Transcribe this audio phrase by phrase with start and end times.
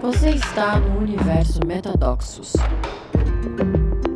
[0.00, 2.54] Você está no universo Metadoxos,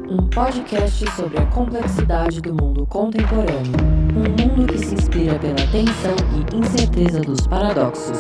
[0.09, 3.73] um podcast sobre a complexidade do mundo contemporâneo,
[4.17, 8.19] um mundo que se inspira pela tensão e incerteza dos paradoxos.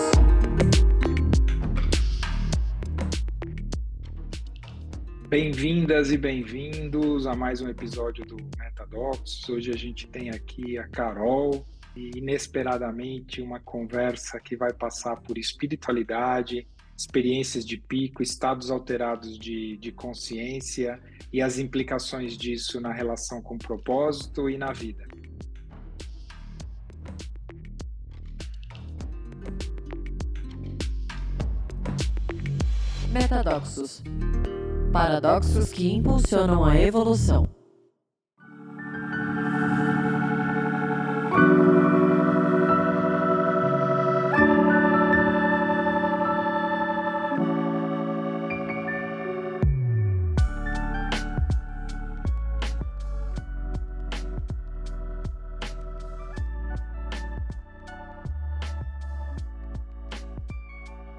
[5.26, 9.48] Bem-vindas e bem-vindos a mais um episódio do Metadoxos.
[9.48, 11.64] Hoje a gente tem aqui a Carol
[11.96, 16.66] e inesperadamente uma conversa que vai passar por espiritualidade,
[16.96, 21.00] experiências de pico, estados alterados de, de consciência
[21.32, 25.06] e as implicações disso na relação com o propósito e na vida.
[33.10, 34.02] Metadoxos
[34.94, 37.48] paradoxos que impulsionam a evolução.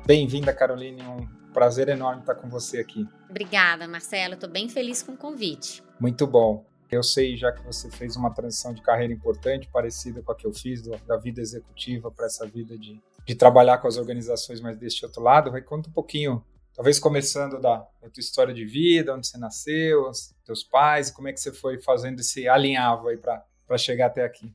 [0.06, 1.02] Bem-vinda, Caroline.
[1.02, 3.08] Um prazer enorme estar com você aqui.
[3.28, 4.36] Obrigada, Marcelo.
[4.36, 5.82] Estou bem feliz com o convite.
[6.00, 6.64] Muito bom.
[6.92, 10.46] Eu sei já que você fez uma transição de carreira importante, parecida com a que
[10.46, 14.62] eu fiz, do, da vida executiva para essa vida de, de trabalhar com as organizações,
[14.62, 15.50] mas deste outro lado.
[15.50, 16.46] Vai conta um pouquinho,
[16.76, 21.30] talvez começando da, da tua história de vida, onde você nasceu, os teus pais, como
[21.30, 24.54] é que você foi fazendo esse alinhavo aí para chegar até aqui.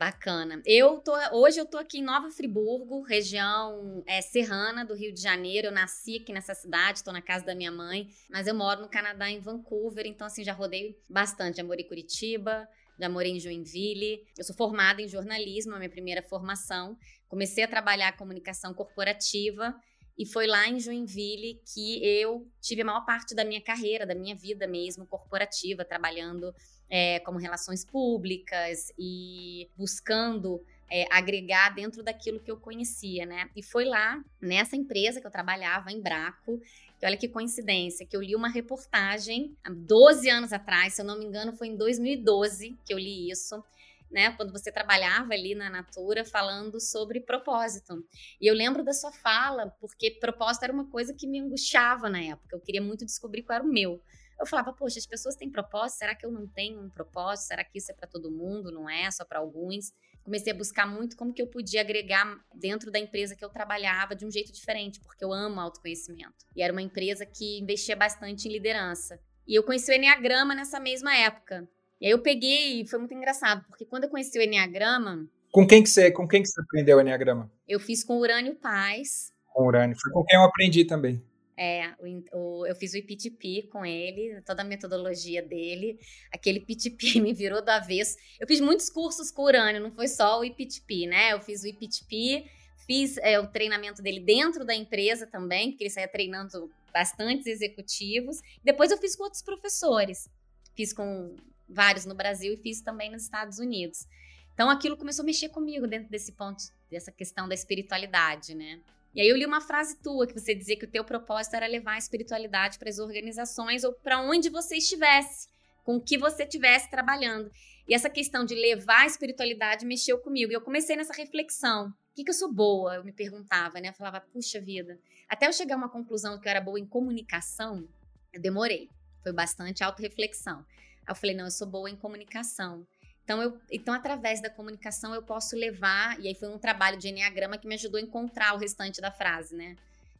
[0.00, 0.62] Bacana.
[0.64, 5.20] Eu tô, hoje eu tô aqui em Nova Friburgo, região é, serrana do Rio de
[5.20, 5.66] Janeiro.
[5.66, 8.88] Eu nasci aqui nessa cidade, estou na casa da minha mãe, mas eu moro no
[8.88, 11.58] Canadá, em Vancouver, então assim já rodei bastante.
[11.58, 12.66] Já morei em Curitiba,
[12.98, 14.24] já morei em Joinville.
[14.38, 16.96] Eu sou formada em jornalismo, a minha primeira formação.
[17.28, 19.78] Comecei a trabalhar comunicação corporativa
[20.16, 24.14] e foi lá em Joinville que eu tive a maior parte da minha carreira, da
[24.14, 26.54] minha vida mesmo, corporativa, trabalhando
[26.90, 30.60] é, como relações públicas e buscando
[30.90, 33.48] é, agregar dentro daquilo que eu conhecia, né?
[33.54, 36.60] E foi lá, nessa empresa que eu trabalhava, em Braco,
[36.98, 41.06] que olha que coincidência, que eu li uma reportagem há 12 anos atrás, se eu
[41.06, 43.62] não me engano, foi em 2012 que eu li isso
[44.10, 48.04] né, quando você trabalhava ali na Natura falando sobre propósito.
[48.40, 52.20] E eu lembro da sua fala, porque propósito era uma coisa que me angustiava na
[52.20, 52.56] época.
[52.56, 54.02] Eu queria muito descobrir qual era o meu.
[54.40, 57.48] Eu falava, poxa, as pessoas têm propósito, será que eu não tenho um propósito?
[57.48, 59.92] Será que isso é para todo mundo, não é só para alguns?
[60.24, 64.16] Comecei a buscar muito como que eu podia agregar dentro da empresa que eu trabalhava
[64.16, 66.46] de um jeito diferente, porque eu amo autoconhecimento.
[66.56, 69.20] E era uma empresa que investia bastante em liderança.
[69.46, 71.68] E eu conheci o Enneagrama nessa mesma época.
[72.00, 75.28] E aí eu peguei e foi muito engraçado, porque quando eu conheci o Enneagrama.
[75.52, 77.52] Com quem que você, com quem que você aprendeu o Enneagrama?
[77.68, 79.34] Eu fiz com o Urânio Paz.
[79.52, 79.96] Com o Urânio.
[80.00, 81.22] Foi com quem eu aprendi também.
[81.62, 86.00] É, o, o, eu fiz o IPTP com ele, toda a metodologia dele.
[86.32, 88.16] Aquele IPTP me virou do avesso.
[88.40, 91.34] Eu fiz muitos cursos com o Urânio, não foi só o IPTP, né?
[91.34, 92.50] Eu fiz o IPTP,
[92.86, 98.40] fiz é, o treinamento dele dentro da empresa também, porque ele saía treinando bastantes executivos.
[98.64, 100.30] Depois eu fiz com outros professores.
[100.74, 101.36] Fiz com
[101.68, 104.06] vários no Brasil e fiz também nos Estados Unidos.
[104.54, 108.80] Então aquilo começou a mexer comigo dentro desse ponto, dessa questão da espiritualidade, né?
[109.14, 111.66] E aí eu li uma frase tua que você dizia que o teu propósito era
[111.66, 115.48] levar a espiritualidade para as organizações ou para onde você estivesse,
[115.84, 117.50] com o que você estivesse trabalhando.
[117.88, 120.52] E essa questão de levar a espiritualidade mexeu comigo.
[120.52, 121.88] E eu comecei nessa reflexão.
[121.88, 122.94] O que, que eu sou boa?
[122.94, 123.88] Eu me perguntava, né?
[123.88, 124.96] Eu falava, puxa vida.
[125.28, 127.88] Até eu chegar a uma conclusão que eu era boa em comunicação,
[128.32, 128.88] eu demorei.
[129.22, 130.64] Foi bastante autorreflexão.
[131.04, 132.86] Aí eu falei, não, eu sou boa em comunicação.
[133.30, 137.06] Então, eu, então, através da comunicação, eu posso levar, e aí foi um trabalho de
[137.06, 139.76] Enneagrama que me ajudou a encontrar o restante da frase, né?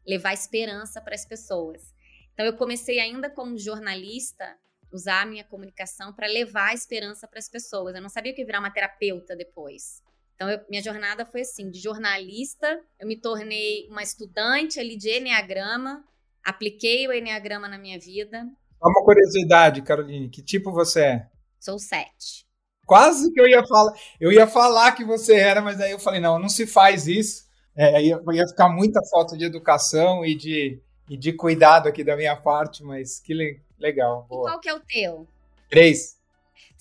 [0.06, 1.92] Levar esperança para as pessoas.
[2.32, 4.56] Então, eu comecei ainda como jornalista,
[4.92, 7.96] usar a minha comunicação para levar esperança para as pessoas.
[7.96, 10.04] Eu não sabia que virar uma terapeuta depois.
[10.36, 15.10] Então, eu, minha jornada foi assim: de jornalista, eu me tornei uma estudante ali de
[15.10, 16.04] Enneagrama,
[16.44, 18.48] apliquei o Enneagrama na minha vida,
[18.80, 21.30] uma curiosidade, Caroline, que tipo você é?
[21.58, 22.48] Sou sete.
[22.90, 26.18] Quase que eu ia falar, eu ia falar que você era, mas aí eu falei,
[26.18, 27.48] não, não se faz isso.
[27.76, 32.16] É, ia, ia ficar muita falta de educação e de, e de cuidado aqui da
[32.16, 34.26] minha parte, mas que le, legal.
[34.28, 34.48] Boa.
[34.48, 35.28] E qual que é o teu?
[35.68, 36.18] Três.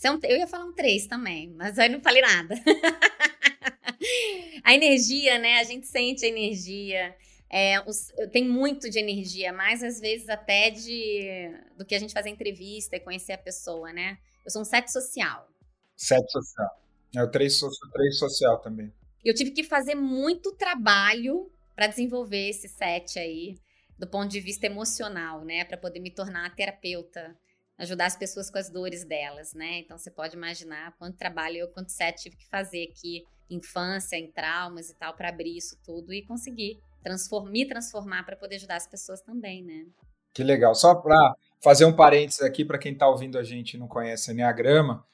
[0.03, 2.55] É eu ia falar um três também, mas aí não falei nada.
[4.65, 5.59] a energia, né?
[5.59, 7.15] A gente sente a energia.
[7.51, 12.15] É, os, tem muito de energia, mais às vezes até de do que a gente
[12.15, 14.17] fazer entrevista e conhecer a pessoa, né?
[14.43, 15.47] Eu sou um sete social.
[16.01, 16.79] Sete social.
[17.13, 17.59] É o três,
[17.91, 18.89] três social também.
[19.23, 23.57] Eu tive que fazer muito trabalho para desenvolver esse set aí.
[23.97, 27.35] do ponto de vista emocional, né, para poder me tornar terapeuta,
[27.77, 29.79] ajudar as pessoas com as dores delas, né?
[29.79, 34.31] Então você pode imaginar quanto trabalho eu, quanto sete tive que fazer aqui, infância, em
[34.31, 38.77] traumas e tal, para abrir isso tudo e conseguir transform, me transformar para poder ajudar
[38.77, 39.85] as pessoas também, né?
[40.33, 40.73] Que legal.
[40.73, 44.31] Só para fazer um parênteses aqui para quem está ouvindo a gente e não conhece
[44.31, 45.05] Enneagrama,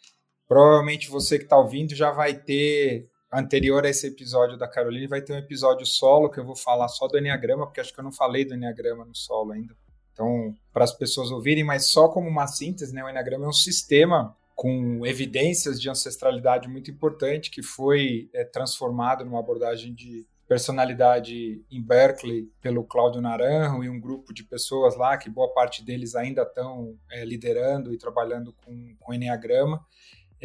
[0.47, 5.21] provavelmente você que está ouvindo já vai ter anterior a esse episódio da Caroline, vai
[5.21, 8.03] ter um episódio solo que eu vou falar só do Enneagrama, porque acho que eu
[8.03, 9.75] não falei do Enneagrama no solo ainda.
[10.13, 13.53] Então, para as pessoas ouvirem, mas só como uma síntese, né, o Enneagrama é um
[13.53, 21.65] sistema com evidências de ancestralidade muito importante que foi é, transformado numa abordagem de personalidade
[21.69, 26.15] em Berkeley pelo Cláudio Naranjo e um grupo de pessoas lá que boa parte deles
[26.15, 29.83] ainda estão é, liderando e trabalhando com, com Enneagrama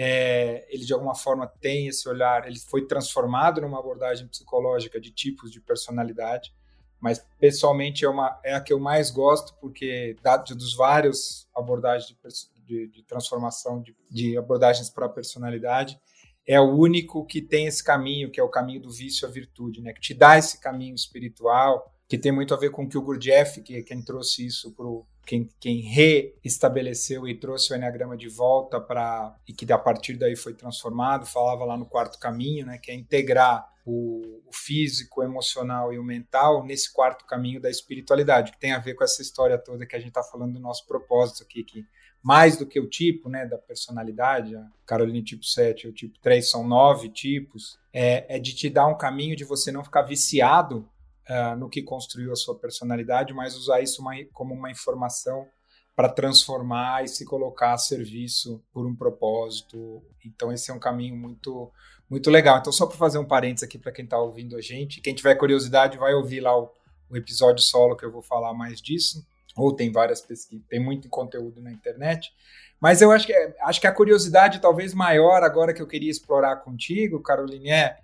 [0.02, 5.11] é, ele de alguma forma tem esse olhar, ele foi transformado numa abordagem psicológica de
[5.11, 6.55] tipos de personalidade,
[6.99, 12.17] mas pessoalmente é, uma, é a que eu mais gosto, porque dado dos vários abordagens
[12.64, 16.00] de, de, de transformação de, de abordagens para a personalidade,
[16.47, 19.82] é o único que tem esse caminho, que é o caminho do vício à virtude,
[19.82, 19.93] né?
[19.93, 23.02] que te dá esse caminho espiritual, que tem muito a ver com o que o
[23.02, 24.87] Gurdjieff, que quem trouxe isso para
[25.26, 30.37] quem, quem reestabeleceu e trouxe o Enneagrama de volta para e que a partir daí
[30.37, 35.25] foi transformado, falava lá no quarto caminho, né, que é integrar o, o, físico, o
[35.25, 39.22] emocional e o mental nesse quarto caminho da espiritualidade, que tem a ver com essa
[39.22, 41.87] história toda que a gente está falando do nosso propósito aqui, que
[42.23, 46.19] mais do que o tipo, né, da personalidade, a Caroline tipo 7 e o tipo
[46.19, 50.02] 3 são nove tipos, é, é de te dar um caminho de você não ficar
[50.02, 50.88] viciado
[51.31, 55.47] uh, no que construiu a sua personalidade, mas usar isso uma, como uma informação
[55.94, 60.03] para transformar e se colocar a serviço por um propósito.
[60.25, 61.71] Então esse é um caminho muito
[62.09, 62.59] muito legal.
[62.59, 65.35] Então só para fazer um parênteses aqui para quem está ouvindo a gente, quem tiver
[65.37, 66.73] curiosidade vai ouvir lá o,
[67.09, 69.25] o, episódio solo que eu vou falar mais disso.
[69.56, 72.33] Ou tem várias pesquisas, tem muito conteúdo na internet.
[72.81, 76.56] Mas eu acho que acho que a curiosidade talvez maior agora que eu queria explorar
[76.56, 77.99] contigo, Caroline, é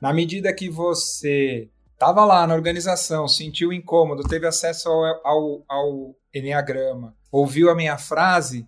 [0.00, 1.68] na medida que você
[2.00, 7.98] Estava lá na organização, sentiu incômodo, teve acesso ao, ao, ao Enneagrama, ouviu a minha
[7.98, 8.66] frase,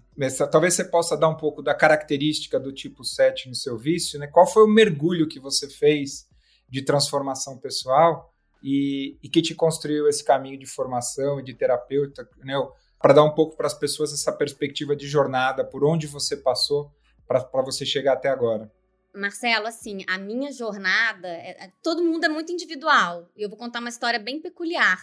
[0.51, 4.27] talvez você possa dar um pouco da característica do tipo 7 no seu vício, né?
[4.27, 6.27] Qual foi o mergulho que você fez
[6.69, 8.31] de transformação pessoal
[8.63, 12.53] e, e que te construiu esse caminho de formação e de terapeuta, né?
[13.01, 16.93] Para dar um pouco para as pessoas essa perspectiva de jornada, por onde você passou
[17.27, 18.71] para você chegar até agora.
[19.15, 23.31] Marcelo, assim, a minha jornada, é, é, todo mundo é muito individual.
[23.37, 25.01] E eu vou contar uma história bem peculiar.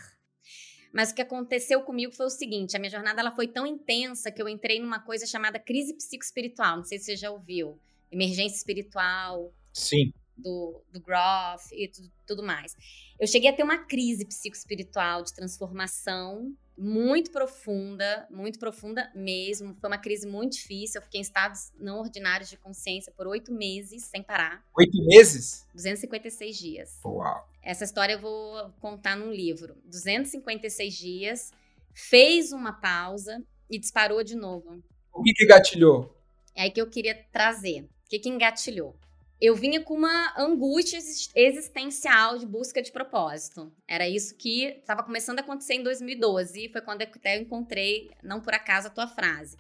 [0.92, 4.32] Mas o que aconteceu comigo foi o seguinte: a minha jornada ela foi tão intensa
[4.32, 6.78] que eu entrei numa coisa chamada crise psicoespiritual.
[6.78, 7.80] Não sei se você já ouviu.
[8.12, 9.54] Emergência espiritual.
[9.72, 10.12] Sim.
[10.42, 12.76] Do, do Groff e tudo, tudo mais.
[13.20, 19.76] Eu cheguei a ter uma crise psicoespiritual de transformação muito profunda, muito profunda mesmo.
[19.82, 21.00] Foi uma crise muito difícil.
[21.00, 24.64] Eu fiquei em estados não ordinários de consciência por oito meses, sem parar.
[24.78, 25.68] Oito meses?
[25.74, 27.00] 256 dias.
[27.04, 27.50] Uau!
[27.62, 29.76] Essa história eu vou contar num livro.
[29.86, 31.52] 256 dias,
[31.94, 34.82] fez uma pausa e disparou de novo.
[35.14, 36.16] O que, que gatilhou?
[36.56, 37.84] É aí que eu queria trazer.
[37.84, 38.96] O que, que engatilhou?
[39.42, 40.98] Eu vinha com uma angústia
[41.34, 43.72] existencial de busca de propósito.
[43.88, 48.42] Era isso que estava começando a acontecer em 2012, foi quando eu até encontrei, não
[48.42, 49.58] por acaso, a tua frase.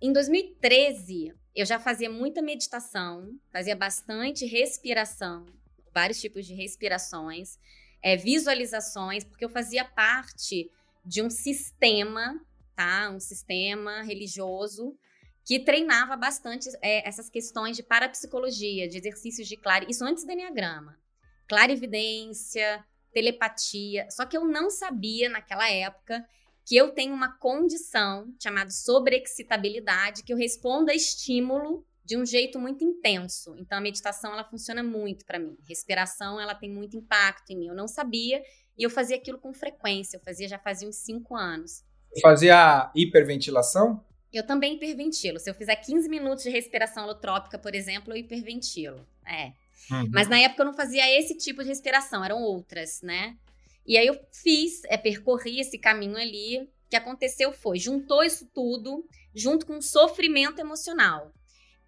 [0.00, 5.44] Em 2013, eu já fazia muita meditação, fazia bastante respiração,
[5.92, 7.58] vários tipos de respirações,
[8.02, 10.70] é, visualizações, porque eu fazia parte
[11.04, 12.40] de um sistema,
[12.74, 13.10] tá?
[13.10, 14.96] Um sistema religioso
[15.48, 20.30] que treinava bastante é, essas questões de parapsicologia, de exercícios de clare, isso antes do
[20.30, 20.94] Enneagrama.
[21.48, 24.06] Clarividência, telepatia.
[24.10, 26.22] Só que eu não sabia naquela época
[26.66, 32.58] que eu tenho uma condição chamada sobreexcitabilidade, que eu respondo a estímulo de um jeito
[32.58, 33.56] muito intenso.
[33.58, 35.56] Então a meditação ela funciona muito para mim.
[35.66, 37.68] Respiração ela tem muito impacto em mim.
[37.68, 38.42] Eu não sabia
[38.76, 40.18] e eu fazia aquilo com frequência.
[40.18, 41.82] Eu fazia já fazia uns cinco anos.
[42.20, 44.04] Fazia hiperventilação?
[44.32, 45.38] Eu também hiperventilo.
[45.38, 49.06] Se eu fizer 15 minutos de respiração holotrópica, por exemplo, eu hiperventilo.
[49.26, 49.52] É.
[49.90, 50.08] Uhum.
[50.12, 53.36] Mas na época eu não fazia esse tipo de respiração, eram outras, né?
[53.86, 56.58] E aí eu fiz, é, percorri esse caminho ali.
[56.58, 61.32] O que aconteceu foi, juntou isso tudo junto com sofrimento emocional.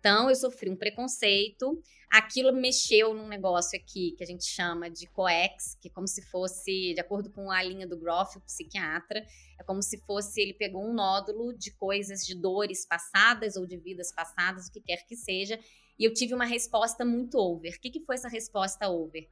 [0.01, 1.79] Então, eu sofri um preconceito,
[2.11, 6.23] aquilo mexeu num negócio aqui que a gente chama de coex, que é como se
[6.23, 9.23] fosse, de acordo com a linha do Groff, o psiquiatra,
[9.59, 13.77] é como se fosse ele pegou um nódulo de coisas, de dores passadas ou de
[13.77, 15.61] vidas passadas, o que quer que seja,
[15.99, 17.75] e eu tive uma resposta muito over.
[17.77, 19.29] O que, que foi essa resposta over?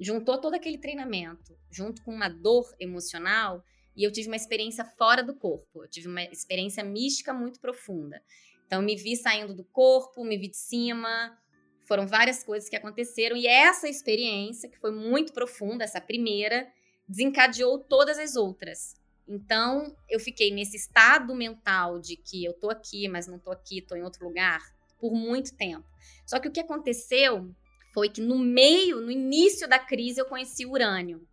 [0.00, 3.62] Juntou todo aquele treinamento, junto com uma dor emocional,
[3.96, 5.84] e eu tive uma experiência fora do corpo.
[5.84, 8.22] Eu tive uma experiência mística muito profunda.
[8.68, 11.34] Então, me vi saindo do corpo, me vi de cima.
[11.86, 13.34] Foram várias coisas que aconteceram.
[13.34, 16.70] E essa experiência, que foi muito profunda, essa primeira,
[17.08, 18.94] desencadeou todas as outras.
[19.26, 23.80] Então, eu fiquei nesse estado mental de que eu tô aqui, mas não tô aqui,
[23.80, 24.60] tô em outro lugar,
[25.00, 25.88] por muito tempo.
[26.26, 27.50] Só que o que aconteceu
[27.94, 31.26] foi que no meio, no início da crise, eu conheci o urânio.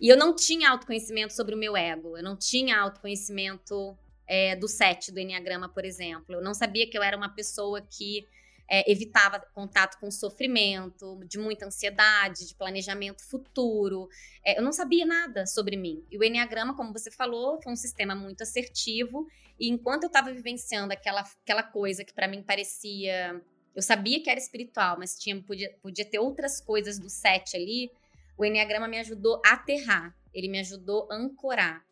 [0.00, 4.68] E eu não tinha autoconhecimento sobre o meu ego, eu não tinha autoconhecimento é, do
[4.68, 6.34] set do Enneagrama, por exemplo.
[6.34, 8.26] Eu não sabia que eu era uma pessoa que
[8.68, 14.08] é, evitava contato com sofrimento, de muita ansiedade, de planejamento futuro.
[14.44, 16.04] É, eu não sabia nada sobre mim.
[16.10, 19.26] E o Enneagrama, como você falou, foi um sistema muito assertivo.
[19.58, 23.40] E enquanto eu estava vivenciando aquela, aquela coisa que para mim parecia.
[23.74, 27.90] Eu sabia que era espiritual, mas tinha, podia, podia ter outras coisas do set ali.
[28.36, 31.84] O Enneagrama me ajudou a aterrar, ele me ajudou a ancorar.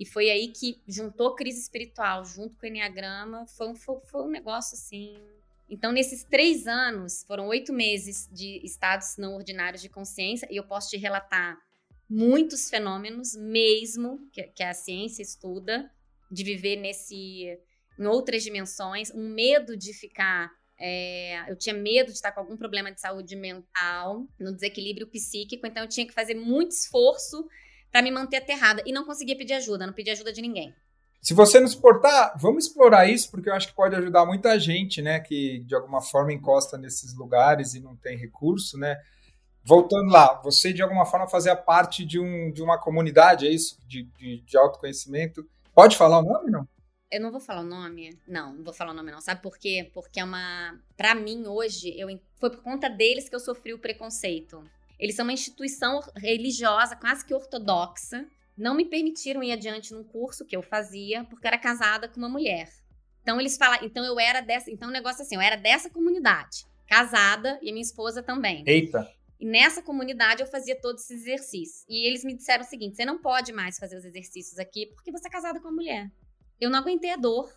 [0.00, 3.46] E foi aí que juntou crise espiritual junto com o Enneagrama.
[3.46, 5.16] Foi um, foi, foi um negócio assim
[5.70, 10.64] então, nesses três anos, foram oito meses de estados não ordinários de consciência, e eu
[10.64, 11.56] posso te relatar
[12.08, 15.88] muitos fenômenos, mesmo que, que a ciência estuda,
[16.28, 17.56] de viver nesse
[17.96, 20.50] em outras dimensões, um medo de ficar.
[20.76, 25.66] É, eu tinha medo de estar com algum problema de saúde mental, no desequilíbrio psíquico,
[25.66, 27.46] então eu tinha que fazer muito esforço
[27.90, 30.74] para me manter aterrada e não conseguia pedir ajuda, não pedia ajuda de ninguém.
[31.20, 35.02] Se você não suportar, vamos explorar isso, porque eu acho que pode ajudar muita gente,
[35.02, 38.96] né, que de alguma forma encosta nesses lugares e não tem recurso, né?
[39.62, 43.78] Voltando lá, você de alguma forma fazia parte de, um, de uma comunidade, é isso?
[43.86, 45.46] De, de, de autoconhecimento.
[45.74, 46.66] Pode falar o nome, não?
[47.10, 48.18] Eu não vou falar o nome.
[48.26, 49.20] Não, não vou falar o nome, não.
[49.20, 49.90] Sabe por quê?
[49.92, 50.78] Porque é uma.
[50.96, 52.08] Para mim, hoje, eu...
[52.36, 54.64] foi por conta deles que eu sofri o preconceito.
[55.00, 58.26] Eles são uma instituição religiosa quase que ortodoxa,
[58.56, 62.28] não me permitiram ir adiante num curso que eu fazia porque era casada com uma
[62.28, 62.70] mulher.
[63.22, 65.88] Então eles falaram, então eu era dessa, então o negócio é assim, eu era dessa
[65.88, 68.62] comunidade, casada e a minha esposa também.
[68.66, 69.10] Eita.
[69.40, 71.86] E nessa comunidade eu fazia todos esses exercícios.
[71.88, 75.10] E eles me disseram o seguinte: você não pode mais fazer os exercícios aqui porque
[75.10, 76.10] você é casada com uma mulher.
[76.60, 77.50] Eu não aguentei a dor.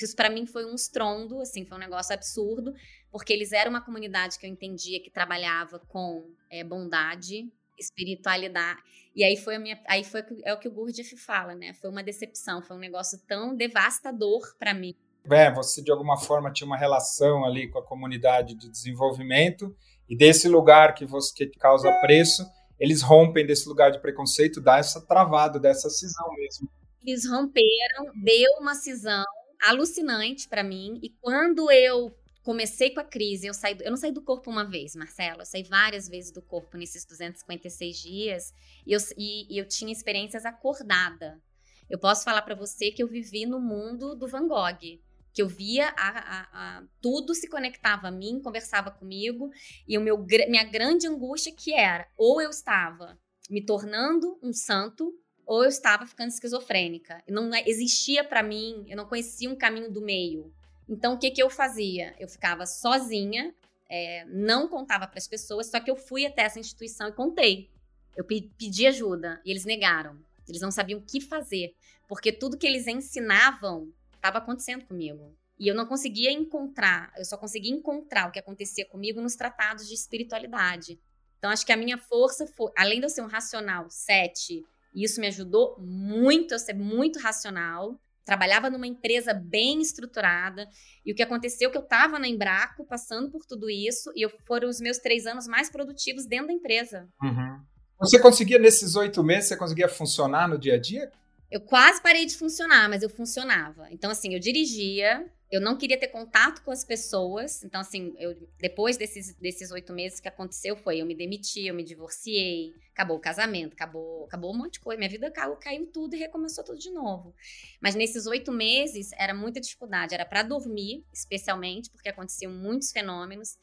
[0.00, 2.74] Isso para mim foi um estrondo, assim, foi um negócio absurdo,
[3.12, 7.46] porque eles eram uma comunidade que eu entendia que trabalhava com é, bondade,
[7.78, 8.80] espiritualidade.
[9.14, 11.74] E aí foi a minha, aí foi é o que o Gurdjieff fala, né?
[11.74, 14.96] Foi uma decepção, foi um negócio tão devastador para mim.
[15.30, 19.76] É, você de alguma forma tinha uma relação ali com a comunidade de desenvolvimento
[20.08, 22.44] e desse lugar que você que causa preço,
[22.80, 26.68] eles rompem desse lugar de preconceito, dá essa travada, dessa cisão mesmo.
[27.04, 29.24] Eles romperam, deu uma cisão
[29.62, 32.12] alucinante para mim e quando eu
[32.42, 35.46] comecei com a crise, eu, saí, eu não saí do corpo uma vez, Marcelo, eu
[35.46, 38.54] saí várias vezes do corpo nesses 256 dias
[38.86, 41.40] e eu, e, e eu tinha experiências acordada.
[41.88, 45.00] Eu posso falar para você que eu vivi no mundo do Van Gogh,
[45.32, 49.50] que eu via a, a, a, tudo se conectava a mim, conversava comigo
[49.86, 50.18] e o meu,
[50.48, 53.18] minha grande angústia que era ou eu estava
[53.48, 55.12] me tornando um santo
[55.46, 57.22] ou eu estava ficando esquizofrênica.
[57.28, 60.52] Não existia para mim, eu não conhecia um caminho do meio.
[60.92, 62.14] Então, o que, que eu fazia?
[62.18, 63.54] Eu ficava sozinha,
[63.88, 67.70] é, não contava para as pessoas, só que eu fui até essa instituição e contei.
[68.14, 70.18] Eu pedi ajuda e eles negaram.
[70.46, 71.74] Eles não sabiam o que fazer,
[72.06, 75.34] porque tudo que eles ensinavam estava acontecendo comigo.
[75.58, 79.88] E eu não conseguia encontrar, eu só conseguia encontrar o que acontecia comigo nos tratados
[79.88, 81.00] de espiritualidade.
[81.38, 84.62] Então, acho que a minha força foi, além de eu ser um racional sete,
[84.94, 90.68] e isso me ajudou muito a ser muito racional, trabalhava numa empresa bem estruturada.
[91.04, 94.22] E o que aconteceu é que eu estava na Embraco, passando por tudo isso, e
[94.22, 97.08] eu, foram os meus três anos mais produtivos dentro da empresa.
[97.22, 97.60] Uhum.
[98.00, 101.10] Você conseguia, nesses oito meses, você conseguia funcionar no dia a dia?
[101.50, 103.86] Eu quase parei de funcionar, mas eu funcionava.
[103.90, 107.62] Então, assim, eu dirigia, eu não queria ter contato com as pessoas.
[107.62, 111.74] Então, assim, eu, depois desses, desses oito meses que aconteceu, foi eu me demiti, eu
[111.74, 114.98] me divorciei, acabou o casamento, acabou, acabou um monte de coisa.
[114.98, 117.34] Minha vida caiu, caiu tudo e recomeçou tudo de novo.
[117.82, 120.14] Mas nesses oito meses era muita dificuldade.
[120.14, 123.58] Era para dormir, especialmente, porque aconteciam muitos fenômenos.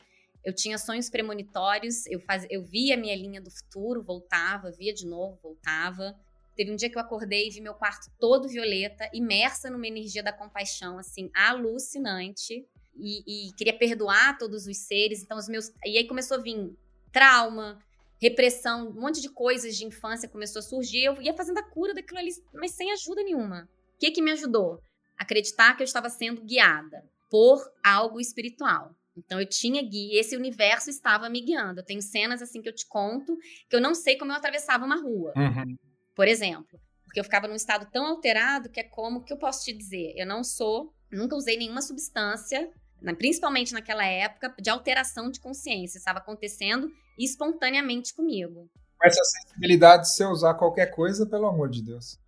[0.45, 4.93] Eu tinha sonhos premonitórios, eu, faz, eu via a minha linha do futuro, voltava, via
[4.93, 6.15] de novo, voltava.
[6.59, 10.21] Teve um dia que eu acordei e vi meu quarto todo violeta, imersa numa energia
[10.21, 12.67] da compaixão, assim, alucinante.
[12.97, 15.23] E, e queria perdoar todos os seres.
[15.23, 15.71] Então, os meus.
[15.85, 16.75] E aí começou a vir
[17.13, 17.79] trauma,
[18.21, 21.05] repressão, um monte de coisas de infância começou a surgir.
[21.05, 23.69] Eu ia fazendo a cura daquilo ali, mas sem ajuda nenhuma.
[23.95, 24.81] O que, que me ajudou?
[25.17, 28.93] Acreditar que eu estava sendo guiada por algo espiritual.
[29.15, 31.79] Então eu tinha guia, esse universo estava me guiando.
[31.79, 33.37] Eu tenho cenas assim que eu te conto
[33.69, 35.31] que eu não sei como eu atravessava uma rua.
[35.37, 35.77] Uhum.
[36.19, 39.63] Por exemplo, Porque eu ficava num estado tão alterado que é como que eu posso
[39.63, 40.13] te dizer?
[40.17, 42.69] Eu não sou, nunca usei nenhuma substância,
[43.17, 45.97] principalmente naquela época, de alteração de consciência.
[45.97, 48.69] Estava acontecendo espontaneamente comigo.
[49.01, 52.19] Essa sensibilidade de você usar qualquer coisa, pelo amor de Deus.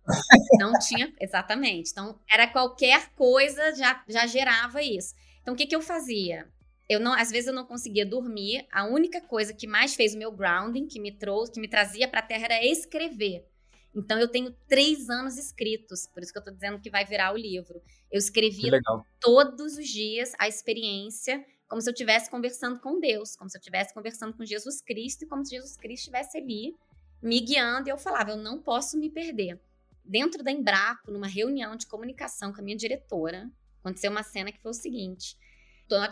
[0.58, 1.90] Não tinha, exatamente.
[1.90, 5.14] Então, era qualquer coisa, já, já gerava isso.
[5.42, 6.48] Então, o que, que eu fazia?
[6.88, 8.66] Eu não, às vezes eu não conseguia dormir.
[8.72, 12.08] A única coisa que mais fez o meu grounding, que me trouxe, que me trazia
[12.08, 13.51] para a Terra, era escrever.
[13.94, 17.32] Então eu tenho três anos escritos, por isso que eu estou dizendo que vai virar
[17.32, 17.82] o livro.
[18.10, 18.80] Eu escrevia
[19.20, 23.60] todos os dias a experiência, como se eu estivesse conversando com Deus, como se eu
[23.60, 26.74] estivesse conversando com Jesus Cristo e como se Jesus Cristo estivesse ali
[27.22, 27.88] me guiando.
[27.88, 29.60] E eu falava, eu não posso me perder.
[30.04, 33.48] Dentro da Embraco, numa reunião de comunicação com a minha diretora,
[33.80, 35.36] aconteceu uma cena que foi o seguinte: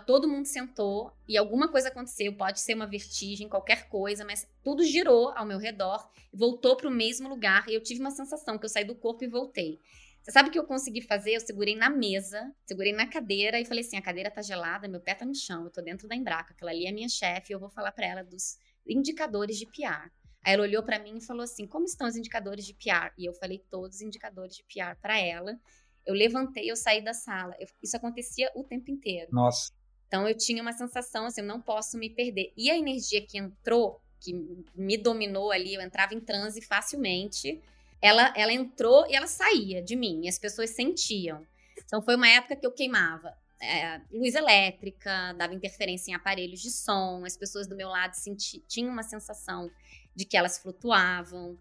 [0.06, 4.84] todo mundo sentou e alguma coisa aconteceu, pode ser uma vertigem, qualquer coisa, mas tudo
[4.84, 8.64] girou ao meu redor voltou para o mesmo lugar e eu tive uma sensação que
[8.64, 9.80] eu saí do corpo e voltei.
[10.22, 11.32] Você sabe o que eu consegui fazer?
[11.34, 15.00] Eu segurei na mesa, segurei na cadeira e falei assim: a cadeira tá gelada, meu
[15.00, 17.58] pé tá no chão, eu tô dentro da Embraca, aquela ali é minha chefe, eu
[17.58, 20.10] vou falar para ela dos indicadores de PR.
[20.42, 23.12] Aí ela olhou para mim e falou assim: como estão os indicadores de PR?
[23.16, 25.58] E eu falei todos os indicadores de PR para ela.
[26.06, 27.54] Eu levantei, eu saí da sala.
[27.58, 29.28] Eu, isso acontecia o tempo inteiro.
[29.32, 29.72] Nossa.
[30.06, 32.52] Então eu tinha uma sensação assim, eu não posso me perder.
[32.56, 34.32] E a energia que entrou, que
[34.74, 37.60] me dominou ali, eu entrava em transe facilmente.
[38.02, 41.46] Ela, ela entrou e ela saía de mim, e as pessoas sentiam.
[41.84, 46.70] Então foi uma época que eu queimava é, luz elétrica, dava interferência em aparelhos de
[46.70, 49.70] som, as pessoas do meu lado senti, tinham uma sensação
[50.14, 51.58] de que elas flutuavam.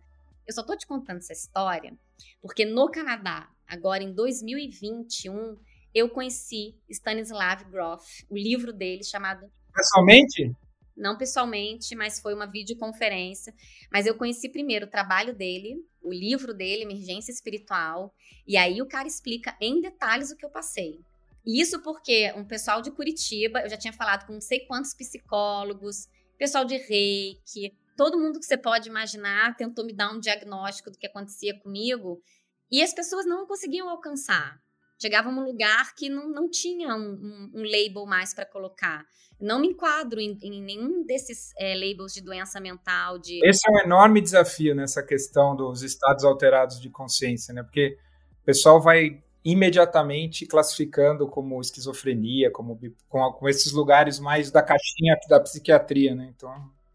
[0.48, 1.93] Eu só tô te contando essa história
[2.41, 5.58] porque no Canadá, agora em 2021,
[5.94, 9.50] eu conheci Stanislav Grof, o livro dele chamado.
[9.74, 10.52] Pessoalmente?
[10.96, 13.54] Não pessoalmente, mas foi uma videoconferência.
[13.92, 18.14] Mas eu conheci primeiro o trabalho dele, o livro dele, Emergência Espiritual,
[18.46, 21.00] e aí o cara explica em detalhes o que eu passei.
[21.46, 26.08] Isso porque um pessoal de Curitiba, eu já tinha falado com não sei quantos psicólogos,
[26.38, 30.98] pessoal de reiki, todo mundo que você pode imaginar tentou me dar um diagnóstico do
[30.98, 32.22] que acontecia comigo
[32.71, 34.60] e as pessoas não conseguiam alcançar.
[35.01, 39.05] Chegava um lugar que não, não tinha um, um, um label mais para colocar.
[39.39, 43.17] Não me enquadro em, em nenhum desses é, labels de doença mental.
[43.17, 43.39] De...
[43.47, 47.63] Esse é um enorme desafio nessa questão dos estados alterados de consciência, né?
[47.63, 47.97] Porque
[48.41, 52.77] o pessoal vai imediatamente classificando como esquizofrenia, como
[53.08, 56.34] com, com esses lugares mais da caixinha da psiquiatria, né?
[56.36, 56.51] Então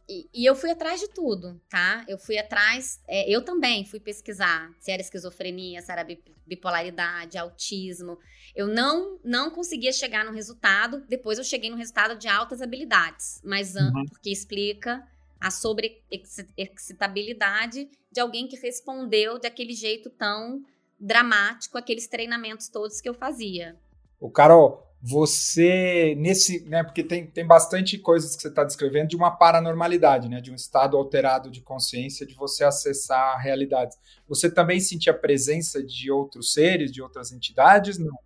[0.09, 2.05] e, e, eu fui atrás de tudo, tá?
[2.07, 6.07] Eu fui atrás, é, eu também fui pesquisar se era esquizofrenia, se era
[6.47, 8.19] bipolaridade, autismo.
[8.55, 11.03] Eu não não conseguia chegar no resultado.
[11.09, 14.05] Depois eu cheguei no resultado de altas habilidades, mas uhum.
[14.07, 15.03] porque explica
[15.41, 20.63] a sobre-excitabilidade de alguém que respondeu daquele jeito tão
[21.01, 23.75] dramático aqueles treinamentos todos que eu fazia.
[24.21, 29.17] O Carol, você nesse, né, porque tem, tem bastante coisas que você está descrevendo de
[29.17, 33.99] uma paranormalidade, né, de um estado alterado de consciência, de você acessar realidades.
[34.27, 38.17] Você também sentia a presença de outros seres, de outras entidades, não?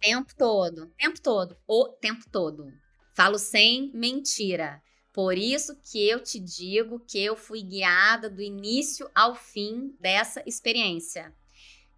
[0.00, 2.68] Tempo todo, tempo todo, o tempo todo.
[3.16, 4.80] Falo sem mentira.
[5.12, 10.40] Por isso que eu te digo que eu fui guiada do início ao fim dessa
[10.46, 11.34] experiência.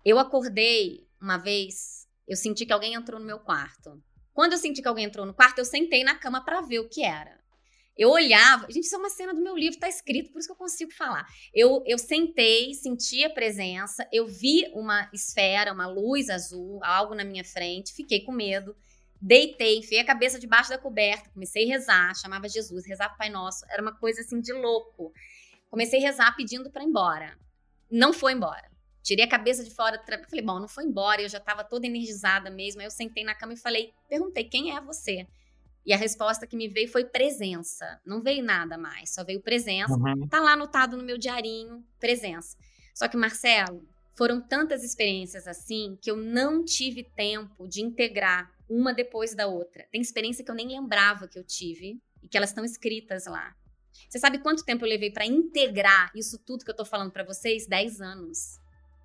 [0.03, 4.03] Eu acordei uma vez, eu senti que alguém entrou no meu quarto.
[4.32, 6.88] Quando eu senti que alguém entrou no quarto, eu sentei na cama para ver o
[6.88, 7.40] que era.
[7.96, 10.52] Eu olhava, gente, isso é uma cena do meu livro, tá escrito, por isso que
[10.52, 11.26] eu consigo falar.
[11.52, 17.24] Eu, eu sentei, senti a presença, eu vi uma esfera, uma luz azul, algo na
[17.24, 18.74] minha frente, fiquei com medo,
[19.20, 23.66] deitei, enfiei a cabeça debaixo da coberta, comecei a rezar, chamava Jesus, rezava Pai Nosso,
[23.68, 25.12] era uma coisa assim de louco.
[25.68, 27.36] Comecei a rezar pedindo para ir embora.
[27.90, 28.69] Não foi embora.
[29.02, 32.50] Tirei a cabeça de fora, falei, bom, não foi embora, eu já estava toda energizada
[32.50, 32.80] mesmo.
[32.80, 35.26] Aí eu sentei na cama e falei, perguntei, quem é você?
[35.84, 38.00] E a resposta que me veio foi presença.
[38.04, 39.94] Não veio nada mais, só veio presença.
[39.94, 40.28] Uhum.
[40.28, 42.56] Tá lá anotado no meu diarinho, presença.
[42.94, 48.92] Só que, Marcelo, foram tantas experiências assim que eu não tive tempo de integrar uma
[48.92, 49.86] depois da outra.
[49.90, 53.56] Tem experiência que eu nem lembrava que eu tive e que elas estão escritas lá.
[54.08, 57.24] Você sabe quanto tempo eu levei para integrar isso tudo que eu tô falando para
[57.24, 57.66] vocês?
[57.66, 58.60] Dez anos.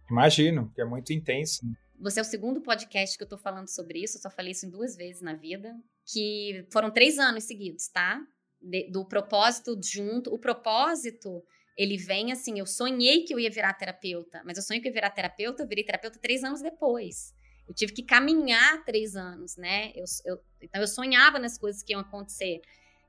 [0.10, 1.66] Imagino, que é muito intenso.
[2.00, 4.66] Você é o segundo podcast que eu tô falando sobre isso, eu só falei isso
[4.66, 5.74] em duas vezes na vida,
[6.06, 8.22] que foram três anos seguidos, tá?
[8.62, 10.34] De, do propósito junto.
[10.34, 11.44] O propósito,
[11.78, 14.92] ele vem assim, eu sonhei que eu ia virar terapeuta, mas eu sonhei que eu
[14.92, 17.34] ia virar terapeuta, eu virei terapeuta três anos depois.
[17.68, 19.92] Eu tive que caminhar três anos, né?
[19.96, 22.62] Eu, eu, então eu sonhava nas coisas que iam acontecer.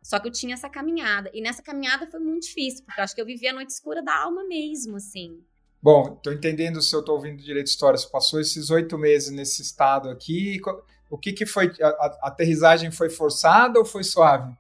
[0.02, 1.30] Só que eu tinha essa caminhada.
[1.34, 4.02] E nessa caminhada foi muito difícil, porque eu acho que eu vivia a noite escura
[4.02, 5.44] da alma mesmo, assim.
[5.86, 7.96] Bom, estou entendendo se eu estou ouvindo direito história.
[7.96, 10.60] Você passou esses oito meses nesse estado aqui.
[11.08, 11.72] O que, que foi?
[11.80, 14.52] A, a aterrissagem foi forçada ou foi suave?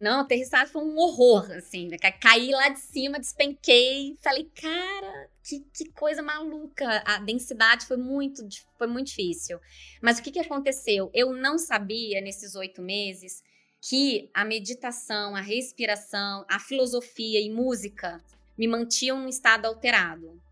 [0.00, 1.86] Não, aterrissagem foi um horror, assim.
[1.86, 1.96] Né?
[2.20, 4.16] Caí lá de cima, despenquei.
[4.20, 7.04] Falei, cara, que, que coisa maluca.
[7.06, 8.44] A densidade foi muito,
[8.76, 9.60] foi muito difícil.
[10.02, 11.08] Mas o que, que aconteceu?
[11.14, 13.44] Eu não sabia, nesses oito meses,
[13.80, 18.20] que a meditação, a respiração, a filosofia e música
[18.58, 20.42] me mantinham num estado alterado.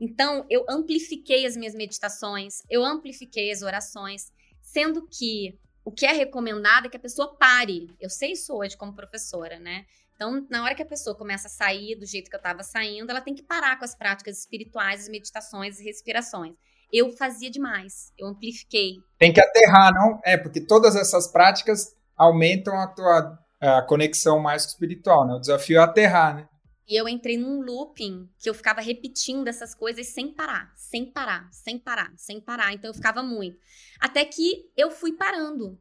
[0.00, 4.32] Então, eu amplifiquei as minhas meditações, eu amplifiquei as orações,
[4.62, 7.88] sendo que o que é recomendado é que a pessoa pare.
[8.00, 9.84] Eu sei isso hoje como professora, né?
[10.14, 13.10] Então, na hora que a pessoa começa a sair do jeito que eu estava saindo,
[13.10, 16.54] ela tem que parar com as práticas espirituais, as meditações e respirações.
[16.92, 18.96] Eu fazia demais, eu amplifiquei.
[19.18, 20.20] Tem que aterrar, não?
[20.24, 25.34] É, porque todas essas práticas aumentam a tua a conexão mais espiritual, né?
[25.34, 26.48] O desafio é aterrar, né?
[26.90, 31.48] E eu entrei num looping que eu ficava repetindo essas coisas sem parar, sem parar,
[31.52, 32.74] sem parar, sem parar.
[32.74, 33.60] Então eu ficava muito.
[34.00, 35.80] Até que eu fui parando.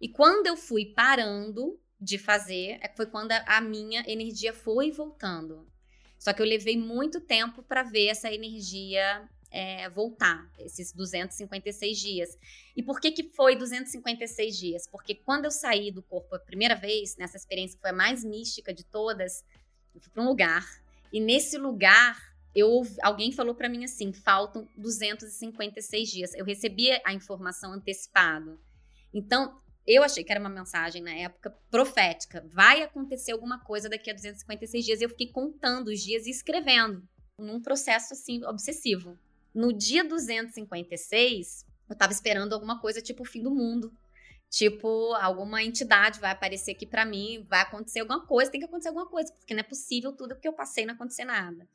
[0.00, 5.70] E quando eu fui parando de fazer, é foi quando a minha energia foi voltando.
[6.18, 12.38] Só que eu levei muito tempo para ver essa energia é, voltar, esses 256 dias.
[12.74, 14.86] E por que, que foi 256 dias?
[14.86, 18.24] Porque quando eu saí do corpo a primeira vez, nessa experiência que foi a mais
[18.24, 19.44] mística de todas,
[19.96, 20.64] eu fui para um lugar
[21.12, 22.16] e nesse lugar
[22.54, 26.34] eu alguém falou para mim assim, faltam 256 dias.
[26.34, 28.58] Eu recebi a informação antecipado.
[29.12, 32.44] Então, eu achei que era uma mensagem na época profética.
[32.50, 35.00] Vai acontecer alguma coisa daqui a 256 dias.
[35.00, 37.06] E eu fiquei contando os dias e escrevendo,
[37.38, 39.18] num processo assim obsessivo.
[39.54, 43.92] No dia 256, eu estava esperando alguma coisa tipo o fim do mundo.
[44.50, 48.88] Tipo, alguma entidade vai aparecer aqui para mim, vai acontecer alguma coisa, tem que acontecer
[48.88, 51.68] alguma coisa, porque não é possível tudo que eu passei não acontecer nada.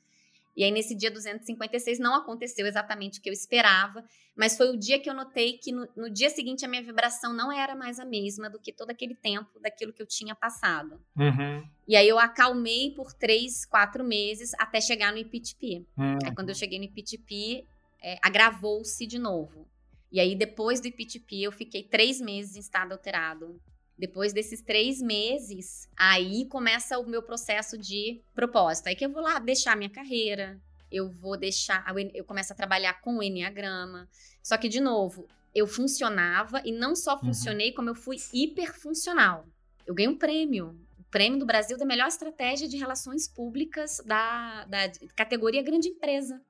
[0.55, 4.03] E aí, nesse dia 256, não aconteceu exatamente o que eu esperava,
[4.36, 7.34] mas foi o dia que eu notei que no, no, dia seguinte a minha vibração
[7.34, 11.01] não era mais a mesma do que todo aquele tempo daquilo que eu tinha passado.
[11.17, 11.65] Uhum.
[11.88, 15.86] E aí eu acalmei por três, quatro meses até chegar no IPTP.
[15.97, 16.19] Uhum.
[16.23, 17.65] Aí quando eu cheguei no IPTP,
[18.03, 19.70] é, agravou-se de novo.
[20.12, 23.62] E aí, depois do IPTP, eu fiquei três meses em estado alterado.
[23.97, 28.88] Depois desses três meses, aí começa o meu processo de propósito.
[28.88, 30.60] Aí que eu vou lá deixar minha carreira,
[30.91, 34.10] eu vou deixar, eu começo a trabalhar com o Enneagrama.
[34.43, 37.26] Só que, de novo, eu funcionava e não só uhum.
[37.26, 37.76] funcionei, uhum.
[37.76, 39.45] como eu fui hiperfuncional.
[39.86, 40.76] Eu ganhei um prêmio.
[41.00, 46.41] O prêmio do Brasil da melhor estratégia de relações públicas da, da categoria grande empresa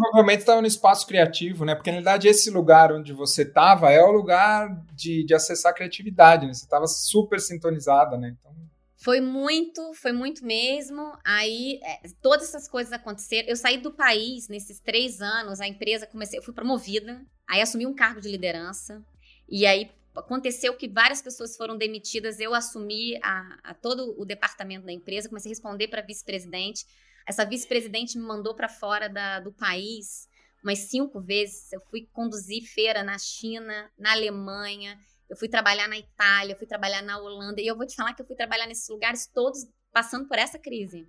[0.00, 1.74] provavelmente estava no espaço criativo, né?
[1.74, 5.74] Porque na verdade esse lugar onde você estava é o lugar de, de acessar a
[5.74, 6.52] criatividade, né?
[6.52, 8.36] Você estava super sintonizada, né?
[8.38, 8.54] Então...
[8.96, 11.12] Foi muito, foi muito mesmo.
[11.24, 13.48] Aí é, todas essas coisas aconteceram.
[13.48, 17.86] Eu saí do país nesses três anos, a empresa comecei, eu fui promovida, aí assumi
[17.86, 19.04] um cargo de liderança.
[19.48, 24.86] E aí aconteceu que várias pessoas foram demitidas, eu assumi a, a todo o departamento
[24.86, 26.86] da empresa, comecei a responder para vice-presidente.
[27.26, 30.28] Essa vice-presidente me mandou para fora da, do país
[30.62, 31.72] umas cinco vezes.
[31.72, 36.66] Eu fui conduzir feira na China, na Alemanha, eu fui trabalhar na Itália, eu fui
[36.66, 37.60] trabalhar na Holanda.
[37.60, 40.58] E eu vou te falar que eu fui trabalhar nesses lugares todos passando por essa
[40.58, 41.06] crise.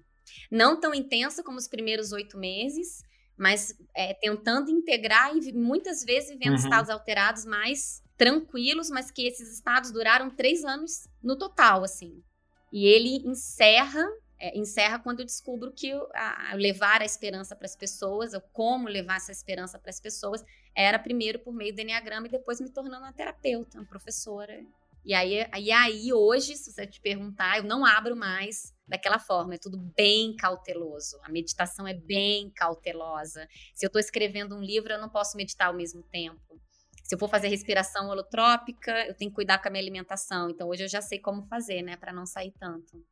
[0.51, 3.04] Não tão intensa como os primeiros oito meses,
[3.38, 6.63] mas é, tentando integrar e muitas vezes vivendo uhum.
[6.63, 12.23] estados alterados mais tranquilos, mas que esses estados duraram três anos no total, assim.
[12.71, 14.06] E ele encerra
[14.39, 18.88] é, encerra quando eu descubro que a, levar a esperança para as pessoas, ou como
[18.88, 20.43] levar essa esperança para as pessoas,
[20.76, 24.60] era primeiro por meio do Enneagrama e depois me tornando uma terapeuta, uma professora.
[25.06, 29.54] E aí, aí, aí hoje, se você te perguntar, eu não abro mais daquela forma,
[29.54, 31.19] é tudo bem cauteloso.
[31.24, 33.48] A meditação é bem cautelosa.
[33.74, 36.60] Se eu estou escrevendo um livro, eu não posso meditar ao mesmo tempo.
[37.04, 40.50] Se eu for fazer respiração holotrópica, eu tenho que cuidar com a minha alimentação.
[40.50, 43.06] Então hoje eu já sei como fazer, né, para não sair tanto.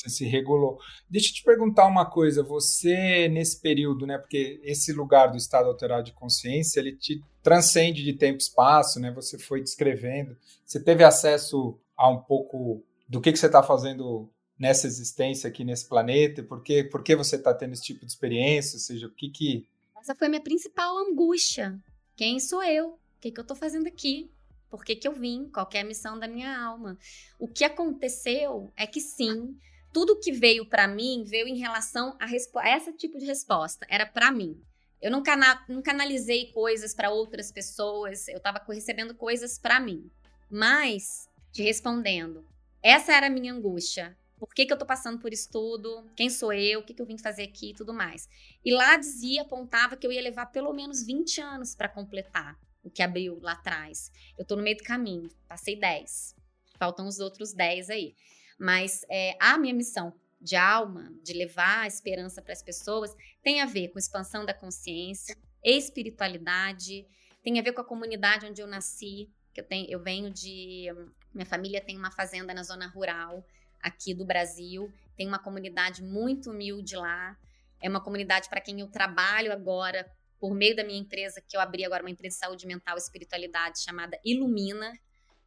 [0.00, 0.78] Você se regulou.
[1.08, 2.42] Deixa eu te perguntar uma coisa.
[2.42, 4.16] Você, nesse período, né?
[4.16, 8.98] Porque esse lugar do estado alterado de consciência, ele te transcende de tempo e espaço,
[8.98, 9.10] né?
[9.12, 10.36] Você foi descrevendo.
[10.64, 15.64] Você teve acesso a um pouco do que, que você está fazendo nessa existência aqui
[15.64, 16.42] nesse planeta?
[16.42, 18.76] Por que, por que você está tendo esse tipo de experiência?
[18.76, 19.66] Ou seja, o que que...
[20.00, 21.78] Essa foi a minha principal angústia.
[22.16, 22.88] Quem sou eu?
[22.88, 24.30] O que, que eu estou fazendo aqui?
[24.70, 25.50] Por que, que eu vim?
[25.52, 26.96] Qual é a missão da minha alma?
[27.38, 29.56] O que aconteceu é que sim,
[29.92, 33.86] tudo que veio para mim veio em relação a, a esse tipo de resposta.
[33.88, 34.60] Era para mim.
[35.00, 40.10] Eu não, cana canalizei coisas para outras pessoas, eu estava recebendo coisas para mim.
[40.50, 42.44] Mas, te respondendo,
[42.82, 44.16] essa era a minha angústia.
[44.38, 47.00] por que, que eu tô passando por isso tudo, quem sou eu, o que, que
[47.00, 48.28] eu vim fazer aqui e tudo mais.
[48.64, 52.90] E lá dizia, apontava que eu ia levar pelo menos 20 anos para completar o
[52.90, 54.10] que abriu lá atrás.
[54.38, 56.34] Eu tô no meio do caminho, passei 10.
[56.78, 58.14] Faltam os outros 10 aí.
[58.60, 63.62] Mas é, a minha missão de alma, de levar a esperança para as pessoas, tem
[63.62, 67.06] a ver com expansão da consciência, espiritualidade,
[67.42, 70.88] tem a ver com a comunidade onde eu nasci, que eu tenho, eu venho de
[71.32, 73.44] minha família tem uma fazenda na zona rural
[73.80, 77.36] aqui do Brasil, tem uma comunidade muito humilde lá.
[77.80, 81.60] É uma comunidade para quem eu trabalho agora por meio da minha empresa, que eu
[81.60, 84.92] abri agora uma empresa de saúde mental e espiritualidade chamada Ilumina.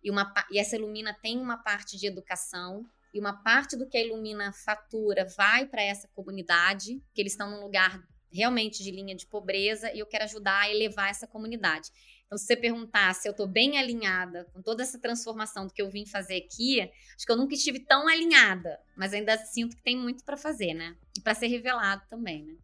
[0.04, 3.97] E, uma, e essa Ilumina tem uma parte de educação, e uma parte do que
[3.97, 9.15] a Ilumina fatura vai para essa comunidade, que eles estão num lugar realmente de linha
[9.15, 11.89] de pobreza, e eu quero ajudar a elevar essa comunidade.
[12.26, 15.82] Então, se você perguntar se eu estou bem alinhada com toda essa transformação do que
[15.82, 19.84] eu vim fazer aqui, acho que eu nunca estive tão alinhada, mas ainda sinto que
[19.84, 20.95] tem muito para fazer, né?
[21.15, 22.56] E para ser revelado também, né?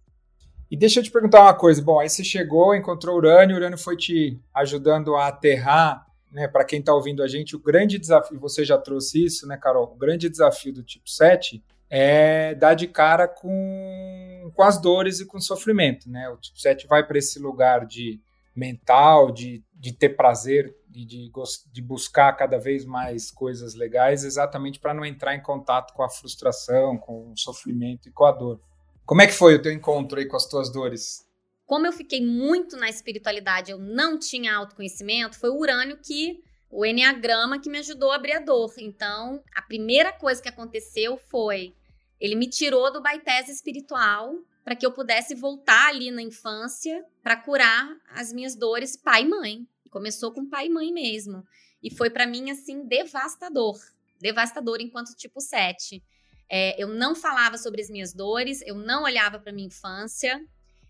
[0.72, 1.84] E deixa eu te perguntar uma coisa.
[1.84, 6.48] Bom, aí você chegou, encontrou Urânio, Urânio foi te ajudando a aterrar, né?
[6.48, 9.92] Para quem está ouvindo a gente, o grande desafio, você já trouxe isso, né, Carol?
[9.92, 15.26] O grande desafio do tipo 7 é dar de cara com, com as dores e
[15.26, 16.30] com o sofrimento, né?
[16.30, 18.20] O tipo 7 vai para esse lugar de
[18.56, 21.32] mental, de, de ter prazer e de,
[21.72, 26.10] de buscar cada vez mais coisas legais, exatamente para não entrar em contato com a
[26.10, 28.60] frustração, com o sofrimento e com a dor.
[29.06, 31.29] Como é que foi o teu encontro aí com as tuas dores?
[31.70, 36.84] Como eu fiquei muito na espiritualidade, eu não tinha autoconhecimento, foi o Urânio que o
[36.84, 38.74] Enneagrama que me ajudou a abrir a dor.
[38.80, 41.76] Então, a primeira coisa que aconteceu foi
[42.20, 47.38] ele me tirou do baitese espiritual para que eu pudesse voltar ali na infância para
[47.38, 49.68] curar as minhas dores pai e mãe.
[49.92, 51.44] Começou com pai e mãe mesmo.
[51.84, 53.78] E foi para mim assim devastador,
[54.20, 56.04] devastador enquanto tipo 7.
[56.50, 60.44] É, eu não falava sobre as minhas dores, eu não olhava para minha infância,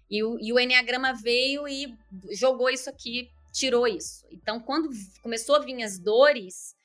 [0.09, 1.95] e o, e o Enneagrama veio e
[2.31, 4.25] jogou isso aqui, tirou isso.
[4.31, 4.89] Então, quando
[5.21, 6.75] começou a vir as dores,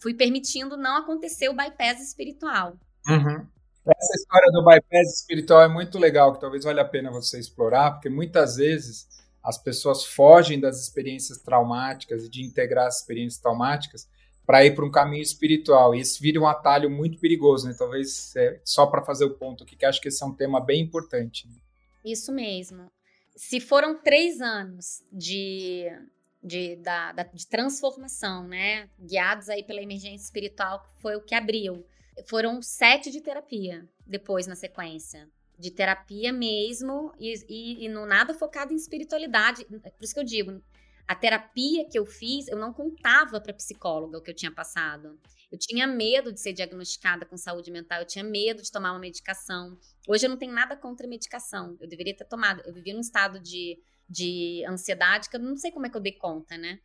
[0.00, 2.74] fui permitindo não acontecer o bypass espiritual.
[3.06, 3.46] Uhum.
[3.86, 7.92] Essa história do bypass espiritual é muito legal, que talvez valha a pena você explorar,
[7.92, 9.06] porque muitas vezes
[9.42, 14.08] as pessoas fogem das experiências traumáticas e de integrar as experiências traumáticas
[14.44, 15.94] para ir para um caminho espiritual.
[15.94, 17.74] E isso vira um atalho muito perigoso, né?
[17.78, 20.60] Talvez é, só para fazer o ponto aqui, que acho que esse é um tema
[20.60, 21.46] bem importante.
[21.46, 21.54] Né?
[22.04, 22.90] Isso mesmo.
[23.36, 25.86] Se foram três anos de,
[26.42, 28.88] de, da, da, de transformação, né?
[28.98, 31.84] Guiados aí pela emergência espiritual, que foi o que abriu.
[32.26, 35.28] Foram sete de terapia depois na sequência.
[35.58, 39.64] De terapia mesmo, e, e, e no nada focado em espiritualidade.
[39.64, 40.62] Por isso que eu digo,
[41.06, 45.18] a terapia que eu fiz, eu não contava para psicóloga o que eu tinha passado.
[45.50, 48.98] Eu tinha medo de ser diagnosticada com saúde mental, eu tinha medo de tomar uma
[48.98, 49.78] medicação.
[50.06, 52.62] Hoje eu não tenho nada contra medicação, eu deveria ter tomado.
[52.66, 56.02] Eu vivia num estado de, de ansiedade que eu não sei como é que eu
[56.02, 56.78] dei conta, né?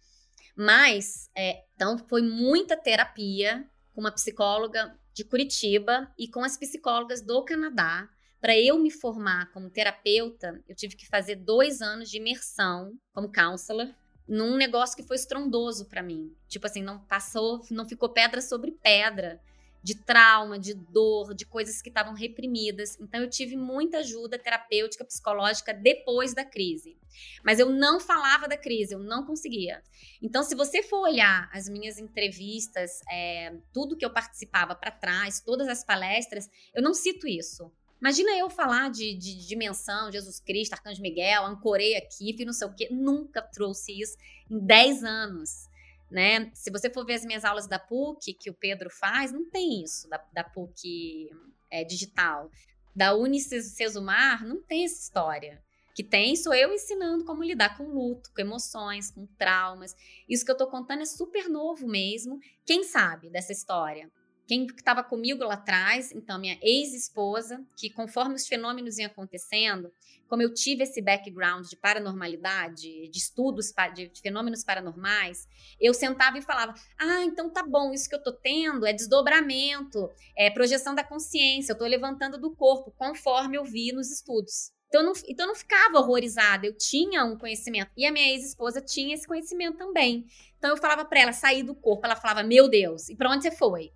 [0.56, 7.22] Mas, é, então, foi muita terapia com uma psicóloga de Curitiba e com as psicólogas
[7.22, 8.08] do Canadá.
[8.40, 13.32] Para eu me formar como terapeuta, eu tive que fazer dois anos de imersão como
[13.32, 13.88] counselor
[14.28, 16.34] num negócio que foi estrondoso para mim.
[16.48, 19.42] Tipo assim, não passou, não ficou pedra sobre pedra
[19.84, 22.98] de trauma, de dor, de coisas que estavam reprimidas.
[23.02, 26.98] Então eu tive muita ajuda terapêutica, psicológica depois da crise.
[27.44, 29.84] Mas eu não falava da crise, eu não conseguia.
[30.22, 35.42] Então, se você for olhar as minhas entrevistas, é, tudo que eu participava para trás,
[35.42, 37.70] todas as palestras, eu não cito isso.
[38.04, 42.52] Imagina eu falar de, de, de dimensão, Jesus Cristo, Arcanjo Miguel, ancorei aqui, fiz não
[42.52, 42.90] sei o quê.
[42.92, 44.18] Nunca trouxe isso
[44.52, 45.70] em 10 anos.
[46.12, 46.52] Né?
[46.54, 49.82] Se você for ver as minhas aulas da PUC, que o Pedro faz, não tem
[49.82, 51.30] isso da, da PUC
[51.72, 52.52] é, digital.
[52.94, 55.64] Da Unicesumar, não tem essa história.
[55.96, 59.96] Que tem, sou eu ensinando como lidar com luto, com emoções, com traumas.
[60.28, 62.38] Isso que eu tô contando é super novo mesmo.
[62.66, 64.12] Quem sabe dessa história?
[64.46, 69.92] Quem estava comigo lá atrás, então minha ex-esposa, que conforme os fenômenos iam acontecendo,
[70.28, 75.48] como eu tive esse background de paranormalidade, de estudos de fenômenos paranormais,
[75.80, 80.10] eu sentava e falava: Ah, então tá bom, isso que eu tô tendo é desdobramento,
[80.36, 84.72] é projeção da consciência, eu tô levantando do corpo, conforme eu vi nos estudos.
[84.88, 87.92] Então eu, não, então eu não ficava horrorizada, eu tinha um conhecimento.
[87.98, 90.26] E a minha ex-esposa tinha esse conhecimento também.
[90.60, 93.44] Então eu falava para ela sair do corpo, ela falava: Meu Deus, e para onde
[93.44, 93.92] você foi?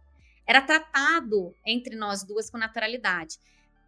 [0.47, 3.38] Era tratado entre nós duas com naturalidade.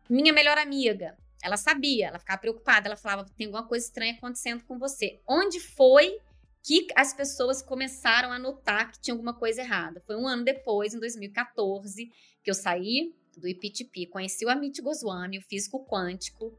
[0.10, 4.64] Minha melhor amiga, ela sabia, ela ficava preocupada, ela falava: tem alguma coisa estranha acontecendo
[4.66, 5.22] com você.
[5.26, 6.20] Onde foi
[6.62, 10.04] que as pessoas começaram a notar que tinha alguma coisa errada.
[10.06, 12.12] Foi um ano depois, em 2014,
[12.44, 16.54] que eu saí do IPTP, conheci o Amit Goswami, o físico quântico,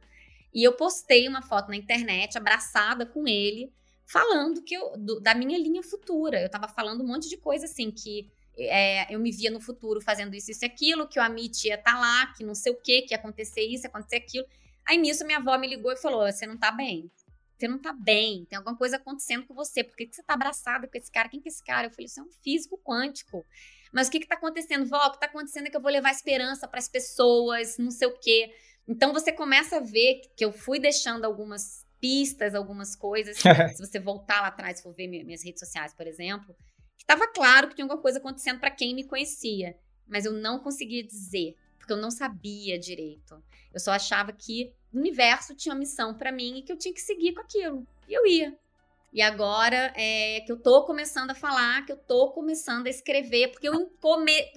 [0.53, 3.71] e eu postei uma foto na internet abraçada com ele,
[4.07, 6.41] falando que eu, do, da minha linha futura.
[6.41, 8.29] Eu estava falando um monte de coisa assim, que
[8.69, 11.75] é, eu me via no futuro fazendo isso, isso e aquilo, que o Amit ia
[11.75, 14.47] estar tá lá, que não sei o que, que ia acontecer isso, ia acontecer aquilo.
[14.87, 17.11] Aí nisso minha avó me ligou e falou: Você não tá bem.
[17.57, 19.85] Você não tá bem, tem alguma coisa acontecendo com você.
[19.85, 21.29] Por que, que você tá abraçada com esse cara?
[21.29, 21.87] Quem que é esse cara?
[21.87, 23.45] Eu falei: Isso é um físico quântico.
[23.93, 24.87] Mas o que que tá acontecendo?
[24.87, 27.91] Vó, o que tá acontecendo é que eu vou levar esperança para as pessoas, não
[27.91, 28.53] sei o quê.
[28.89, 33.37] Então você começa a ver que eu fui deixando algumas pistas, algumas coisas.
[33.77, 36.57] se você voltar lá atrás, for ver minhas redes sociais, por exemplo,
[37.01, 41.03] estava claro que tinha alguma coisa acontecendo para quem me conhecia, mas eu não conseguia
[41.03, 43.43] dizer, porque eu não sabia direito.
[43.73, 46.95] Eu só achava que o universo tinha uma missão para mim e que eu tinha
[46.95, 47.87] que seguir com aquilo.
[48.09, 48.59] E eu ia.
[49.13, 53.49] E agora é que eu tô começando a falar, que eu tô começando a escrever,
[53.49, 53.91] porque eu,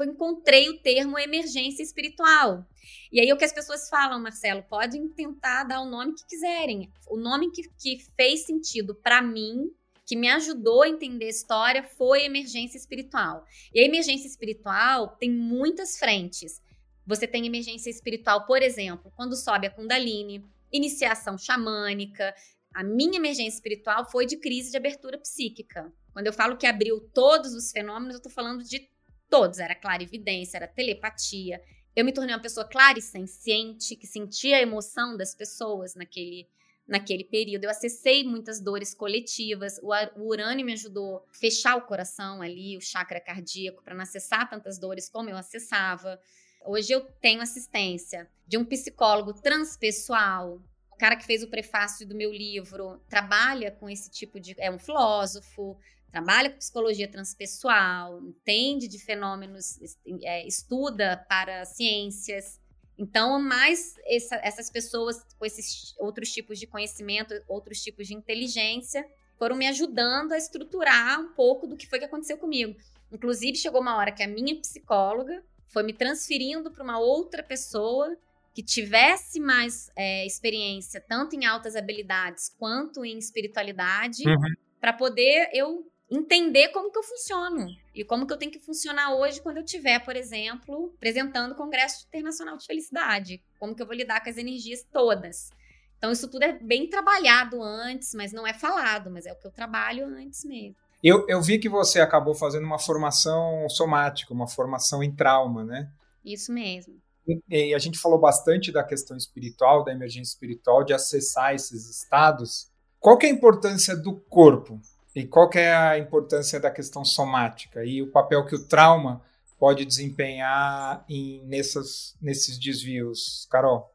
[0.06, 2.64] encontrei o termo emergência espiritual.
[3.12, 6.92] E aí o que as pessoas falam, Marcelo, podem tentar dar o nome que quiserem.
[7.08, 9.72] O nome que, que fez sentido para mim,
[10.06, 13.46] que me ajudou a entender a história, foi emergência espiritual.
[13.74, 16.62] E a emergência espiritual tem muitas frentes.
[17.06, 22.34] Você tem emergência espiritual, por exemplo, quando sobe a Kundalini, iniciação xamânica,
[22.74, 25.94] a minha emergência espiritual foi de crise de abertura psíquica.
[26.12, 28.90] Quando eu falo que abriu todos os fenômenos, eu tô falando de
[29.30, 29.60] todos.
[29.60, 31.62] Era clarividência, era telepatia.
[31.96, 36.48] Eu me tornei uma pessoa clara e senciente, que sentia a emoção das pessoas naquele,
[36.88, 37.64] naquele período.
[37.64, 39.80] Eu acessei muitas dores coletivas.
[39.82, 44.04] O, o urânio me ajudou a fechar o coração ali, o chakra cardíaco, para não
[44.04, 46.20] acessar tantas dores como eu acessava.
[46.66, 50.62] Hoje eu tenho assistência de um psicólogo transpessoal,
[50.94, 54.56] o cara que fez o prefácio do meu livro trabalha com esse tipo de.
[54.60, 55.78] é um filósofo,
[56.12, 59.80] trabalha com psicologia transpessoal, entende de fenômenos,
[60.22, 62.62] é, estuda para ciências.
[62.98, 69.06] Então, mais essa, essas pessoas com esses outros tipos de conhecimento, outros tipos de inteligência,
[69.38, 72.76] foram me ajudando a estruturar um pouco do que foi que aconteceu comigo.
[73.12, 78.16] Inclusive, chegou uma hora que a minha psicóloga foi me transferindo para uma outra pessoa
[78.54, 84.54] que tivesse mais é, experiência, tanto em altas habilidades quanto em espiritualidade, uhum.
[84.80, 89.16] para poder eu entender como que eu funciono e como que eu tenho que funcionar
[89.16, 93.86] hoje quando eu tiver, por exemplo, apresentando o Congresso Internacional de Felicidade, como que eu
[93.86, 95.50] vou lidar com as energias todas.
[95.98, 99.48] Então isso tudo é bem trabalhado antes, mas não é falado, mas é o que
[99.48, 100.76] eu trabalho antes mesmo.
[101.02, 105.90] Eu, eu vi que você acabou fazendo uma formação somática, uma formação em trauma, né?
[106.24, 107.02] Isso mesmo
[107.50, 112.70] e a gente falou bastante da questão espiritual, da emergência espiritual, de acessar esses estados.
[113.00, 114.80] Qual que é a importância do corpo?
[115.16, 117.86] E qual é a importância da questão somática?
[117.86, 119.22] E o papel que o trauma
[119.60, 123.90] pode desempenhar em, nessas, nesses desvios, Carol?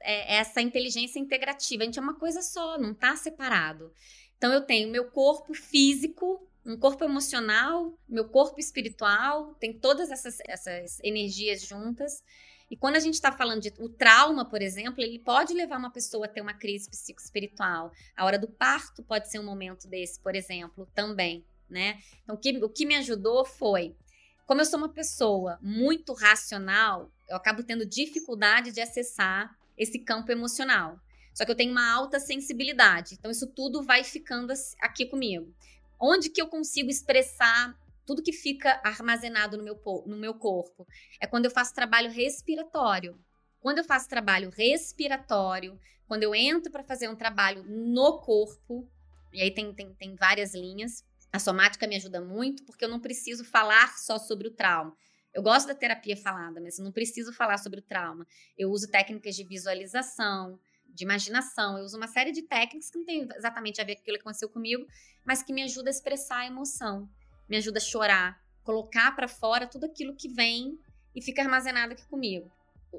[0.00, 1.82] É essa inteligência integrativa.
[1.82, 3.92] A gente é uma coisa só, não está separado.
[4.36, 10.38] Então eu tenho meu corpo físico, um corpo emocional, meu corpo espiritual, tem todas essas,
[10.46, 12.22] essas energias juntas.
[12.70, 15.90] E quando a gente está falando de o trauma, por exemplo, ele pode levar uma
[15.90, 17.92] pessoa a ter uma crise psicoespiritual.
[18.16, 22.00] A hora do parto pode ser um momento desse, por exemplo, também, né?
[22.22, 23.94] Então, o que, o que me ajudou foi,
[24.46, 30.32] como eu sou uma pessoa muito racional, eu acabo tendo dificuldade de acessar esse campo
[30.32, 30.98] emocional.
[31.34, 35.52] Só que eu tenho uma alta sensibilidade, então isso tudo vai ficando aqui comigo.
[35.98, 40.86] Onde que eu consigo expressar tudo que fica armazenado no meu, no meu corpo.
[41.20, 43.18] É quando eu faço trabalho respiratório.
[43.60, 48.86] Quando eu faço trabalho respiratório, quando eu entro para fazer um trabalho no corpo,
[49.32, 51.02] e aí tem, tem, tem várias linhas.
[51.32, 54.94] A somática me ajuda muito, porque eu não preciso falar só sobre o trauma.
[55.32, 58.26] Eu gosto da terapia falada, mas eu não preciso falar sobre o trauma.
[58.56, 63.04] Eu uso técnicas de visualização, de imaginação, eu uso uma série de técnicas que não
[63.04, 64.86] tem exatamente a ver com aquilo que aconteceu comigo,
[65.24, 67.10] mas que me ajuda a expressar a emoção
[67.48, 70.78] me ajuda a chorar, colocar para fora tudo aquilo que vem
[71.14, 72.50] e fica armazenado aqui comigo.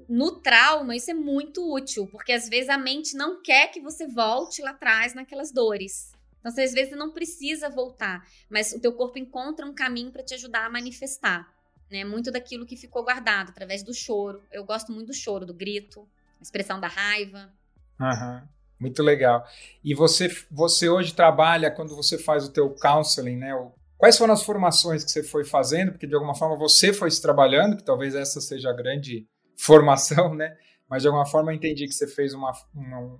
[0.10, 4.08] No trauma, isso é muito útil, porque às vezes a mente não quer que você
[4.08, 6.12] volte lá atrás naquelas dores.
[6.40, 10.36] Então, às vezes não precisa voltar, mas o teu corpo encontra um caminho para te
[10.36, 11.52] ajudar a manifestar,
[11.90, 12.04] né?
[12.04, 14.44] Muito daquilo que ficou guardado através do choro.
[14.52, 16.08] Eu gosto muito do choro, do grito,
[16.40, 17.52] a expressão da raiva.
[18.00, 18.42] Uhum.
[18.80, 19.48] Muito legal.
[19.84, 23.56] E você, você hoje trabalha quando você faz o teu counseling, né?
[23.56, 23.72] O
[24.06, 25.94] Quais foram as formações que você foi fazendo?
[25.94, 29.28] Porque de alguma forma você foi se trabalhando, que talvez essa seja a grande
[29.58, 30.56] formação, né?
[30.88, 33.18] Mas de alguma forma eu entendi que você fez uma, uma,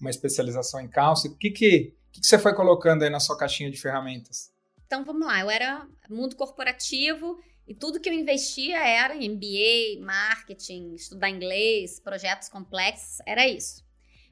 [0.00, 1.34] uma especialização em counseling.
[1.34, 4.52] O que, que O que você foi colocando aí na sua caixinha de ferramentas?
[4.86, 7.36] Então vamos lá, eu era mundo corporativo
[7.66, 13.84] e tudo que eu investia era em MBA, marketing, estudar inglês, projetos complexos, era isso.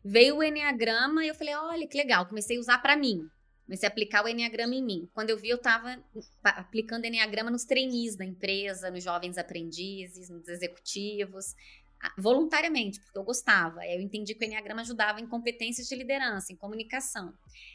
[0.05, 3.29] Veio o Enneagrama e eu falei, olha que legal, comecei a usar para mim.
[3.67, 5.11] Comecei a aplicar o Enneagrama em mim.
[5.13, 6.01] Quando eu vi, eu estava
[6.45, 11.55] aplicando Enneagrama nos trainees da empresa, nos jovens aprendizes, nos executivos,
[12.17, 13.85] voluntariamente, porque eu gostava.
[13.85, 17.35] Eu entendi que o Enneagrama ajudava em competências de liderança, em comunicação.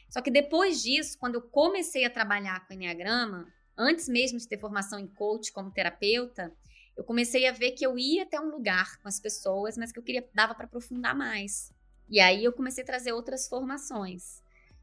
[0.10, 4.58] Só que depois disso, quando eu comecei a trabalhar com Enneagrama, antes mesmo de ter
[4.58, 6.54] formação em coach como terapeuta,
[6.96, 10.00] eu comecei a ver que eu ia até um lugar com as pessoas, mas que
[10.00, 11.74] eu queria dava para aprofundar mais.
[12.10, 14.41] E aí eu comecei a trazer outras formações.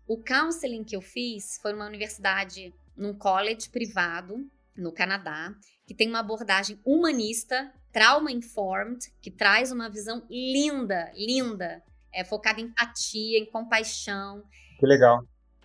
[0.08, 5.54] O counseling que eu fiz foi numa universidade, num college privado no Canadá,
[5.86, 12.58] que tem uma abordagem humanista, trauma informed, que traz uma visão linda, linda, é focada
[12.58, 14.42] em empatia, em compaixão.
[14.80, 15.20] Que legal.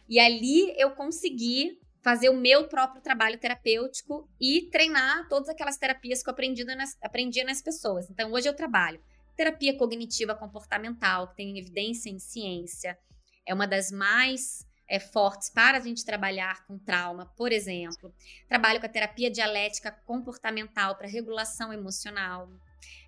[0.10, 6.22] E ali eu consegui fazer o meu próprio trabalho terapêutico e treinar todas aquelas terapias
[6.22, 8.10] que eu aprendi nas, aprendia nas pessoas.
[8.10, 9.00] Então, hoje eu trabalho
[9.38, 12.98] terapia cognitiva comportamental, que tem evidência em ciência,
[13.46, 18.14] é uma das mais é, fortes para a gente trabalhar com trauma, por exemplo.
[18.48, 22.48] Trabalho com a terapia dialética comportamental para regulação emocional,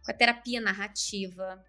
[0.04, 1.64] com a terapia narrativa,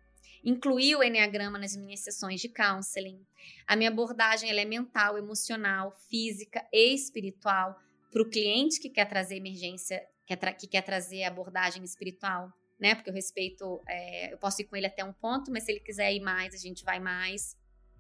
[0.45, 3.21] incluí o Enneagrama nas minhas sessões de counseling.
[3.67, 7.77] A minha abordagem é mental, emocional, física e espiritual
[8.13, 12.95] para o cliente que quer trazer emergência, que quer, que quer trazer abordagem espiritual, né?
[12.95, 15.81] Porque eu respeito, é, eu posso ir com ele até um ponto, mas se ele
[15.81, 17.57] quiser ir mais, a gente vai mais.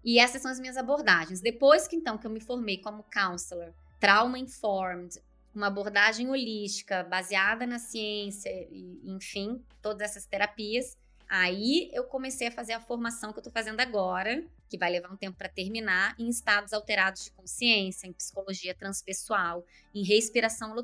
[0.06, 1.40] E essas são as minhas abordagens.
[1.40, 5.20] Depois que então que eu me formei como counselor, trauma informed,
[5.54, 10.96] uma abordagem holística baseada na ciência e enfim, todas essas terapias,
[11.28, 15.10] Aí eu comecei a fazer a formação que eu estou fazendo agora, que vai levar
[15.10, 20.74] um tempo para terminar, em estados alterados de consciência, em psicologia transpessoal, em respiração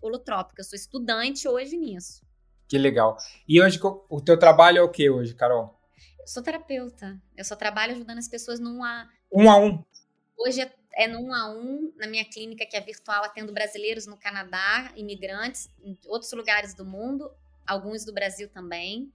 [0.00, 0.60] holotrópica.
[0.60, 2.22] Eu sou estudante hoje nisso.
[2.68, 3.16] Que legal.
[3.48, 5.76] E hoje o teu trabalho é o que hoje, Carol?
[6.20, 7.20] Eu sou terapeuta.
[7.36, 9.84] Eu só trabalho ajudando as pessoas num a um a um.
[10.36, 14.16] Hoje é, é num a um na minha clínica que é virtual, atendo brasileiros no
[14.16, 17.30] Canadá, imigrantes em outros lugares do mundo,
[17.66, 19.12] alguns do Brasil também.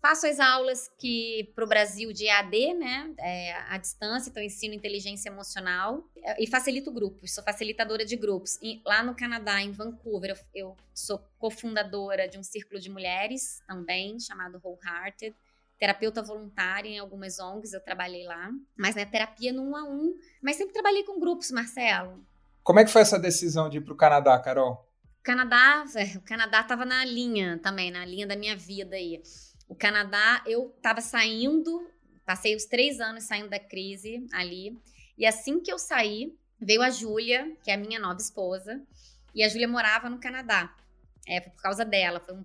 [0.00, 4.72] Faço as aulas que para o Brasil de EAD, né, é, à distância, então ensino
[4.72, 8.60] inteligência emocional é, e facilito grupos, sou facilitadora de grupos.
[8.62, 13.60] E lá no Canadá, em Vancouver, eu, eu sou cofundadora de um círculo de mulheres
[13.66, 15.34] também, chamado Wholehearted.
[15.78, 18.50] Terapeuta voluntária em algumas ONGs, eu trabalhei lá.
[18.76, 20.16] Mas, né, terapia no um a um.
[20.42, 22.24] Mas sempre trabalhei com grupos, Marcelo.
[22.62, 24.84] Como é que foi essa decisão de ir para o Canadá, Carol?
[25.20, 29.22] O Canadá, é, o Canadá estava na linha também, na linha da minha vida aí.
[29.68, 31.88] O Canadá, eu estava saindo,
[32.26, 34.76] passei os três anos saindo da crise ali.
[35.16, 38.82] E assim que eu saí, veio a Júlia, que é a minha nova esposa,
[39.34, 40.74] e a Júlia morava no Canadá.
[41.26, 42.44] É, foi por causa dela, foi um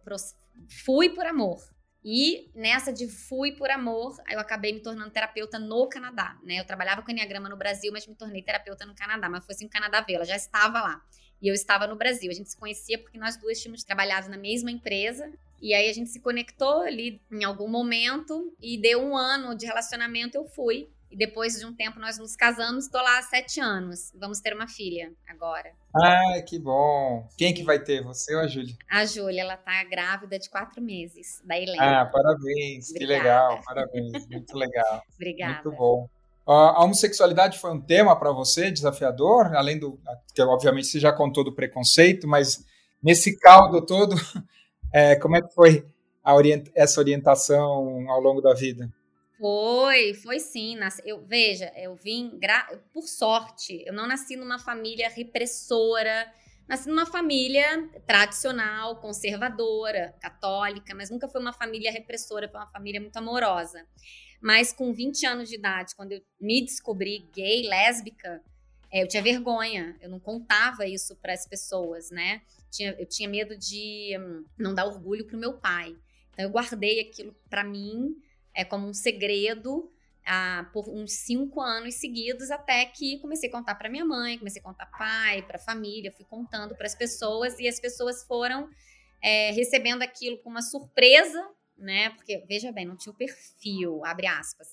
[0.85, 1.72] fui por amor.
[2.03, 6.59] E nessa de fui por amor, eu acabei me tornando terapeuta no Canadá, né?
[6.59, 9.29] Eu trabalhava com Enneagrama no Brasil, mas me tornei terapeuta no Canadá.
[9.29, 11.01] Mas foi assim o Canadá veio, ela já estava lá.
[11.41, 12.29] E eu estava no Brasil.
[12.29, 15.31] A gente se conhecia porque nós duas tínhamos trabalhado na mesma empresa
[15.63, 19.65] e aí a gente se conectou ali em algum momento e deu um ano de
[19.65, 20.89] relacionamento, eu fui.
[21.13, 24.11] E depois de um tempo nós nos casamos, estou lá há sete anos.
[24.15, 25.71] Vamos ter uma filha agora.
[25.95, 27.29] Ah, que bom.
[27.37, 28.73] Quem que vai ter, você ou a Júlia?
[28.89, 32.01] A Júlia, ela tá grávida de quatro meses, da Helena.
[32.01, 32.97] Ah, parabéns, Obrigada.
[32.97, 35.03] que legal, parabéns, muito legal.
[35.13, 35.53] Obrigada.
[35.53, 36.09] Muito bom.
[36.47, 39.99] A homossexualidade foi um tema para você, desafiador, além do
[40.33, 42.65] que obviamente você já contou do preconceito, mas
[43.03, 44.15] nesse caldo todo,
[44.91, 45.85] é, como é que foi
[46.25, 48.91] orient essa orientação ao longo da vida?
[49.43, 50.77] Foi, foi sim.
[51.03, 52.39] Eu, veja, eu vim,
[52.93, 56.33] por sorte, eu não nasci numa família repressora,
[56.65, 63.01] nasci numa família tradicional, conservadora, católica, mas nunca foi uma família repressora, foi uma família
[63.01, 63.85] muito amorosa.
[64.41, 68.41] Mas com 20 anos de idade, quando eu me descobri gay, lésbica,
[68.89, 72.43] é, eu tinha vergonha, eu não contava isso para as pessoas, né?
[72.71, 75.93] Tinha, eu tinha medo de hum, não dar orgulho pro meu pai.
[76.31, 78.15] Então eu guardei aquilo para mim
[78.53, 79.91] é, como um segredo
[80.25, 84.61] ah, por uns cinco anos seguidos, até que comecei a contar para minha mãe, comecei
[84.61, 88.69] a contar pai, para família, fui contando para as pessoas e as pessoas foram
[89.21, 91.45] é, recebendo aquilo com uma surpresa,
[91.77, 92.09] né?
[92.11, 94.69] Porque veja bem, não tinha o perfil, abre aspas.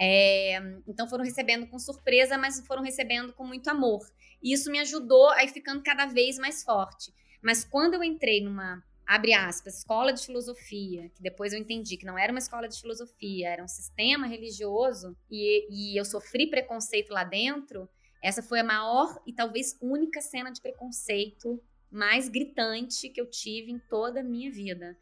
[0.00, 0.58] É,
[0.88, 4.00] então foram recebendo com surpresa, mas foram recebendo com muito amor.
[4.42, 7.12] E isso me ajudou a ir ficando cada vez mais forte.
[7.40, 12.06] Mas quando eu entrei numa abre aspas, escola de filosofia, que depois eu entendi que
[12.06, 17.10] não era uma escola de filosofia, era um sistema religioso, e, e eu sofri preconceito
[17.10, 17.88] lá dentro,
[18.22, 23.72] essa foi a maior e talvez única cena de preconceito mais gritante que eu tive
[23.72, 24.96] em toda a minha vida.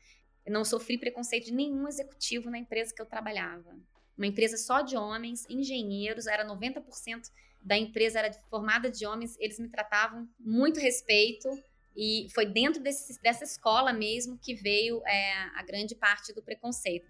[0.44, 3.78] Eu não sofri preconceito de nenhum executivo na empresa que eu trabalhava.
[4.16, 7.30] Uma empresa só de homens, engenheiros, era 90%
[7.62, 11.48] da empresa era formada de homens, eles me tratavam muito respeito
[11.96, 17.06] e foi dentro desse, dessa escola mesmo que veio é, a grande parte do preconceito.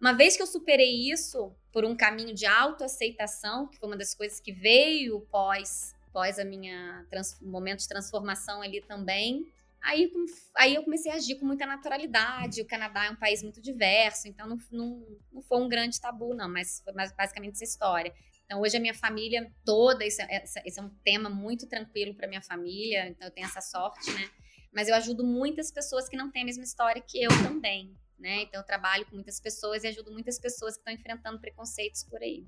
[0.00, 4.14] Uma vez que eu superei isso por um caminho de autoaceitação, que foi uma das
[4.14, 9.50] coisas que veio pós, pós a minha trans, momento de transformação ali também,
[9.82, 10.12] aí,
[10.56, 12.60] aí eu comecei a agir com muita naturalidade.
[12.60, 16.34] O Canadá é um país muito diverso, então não, não, não foi um grande tabu,
[16.34, 18.12] não, mas foi basicamente essa história.
[18.46, 22.28] Então, hoje a minha família toda, isso é, isso é um tema muito tranquilo para
[22.28, 24.30] minha família, então eu tenho essa sorte, né?
[24.72, 28.42] Mas eu ajudo muitas pessoas que não têm a mesma história que eu também, né?
[28.42, 32.22] Então, eu trabalho com muitas pessoas e ajudo muitas pessoas que estão enfrentando preconceitos por
[32.22, 32.46] aí.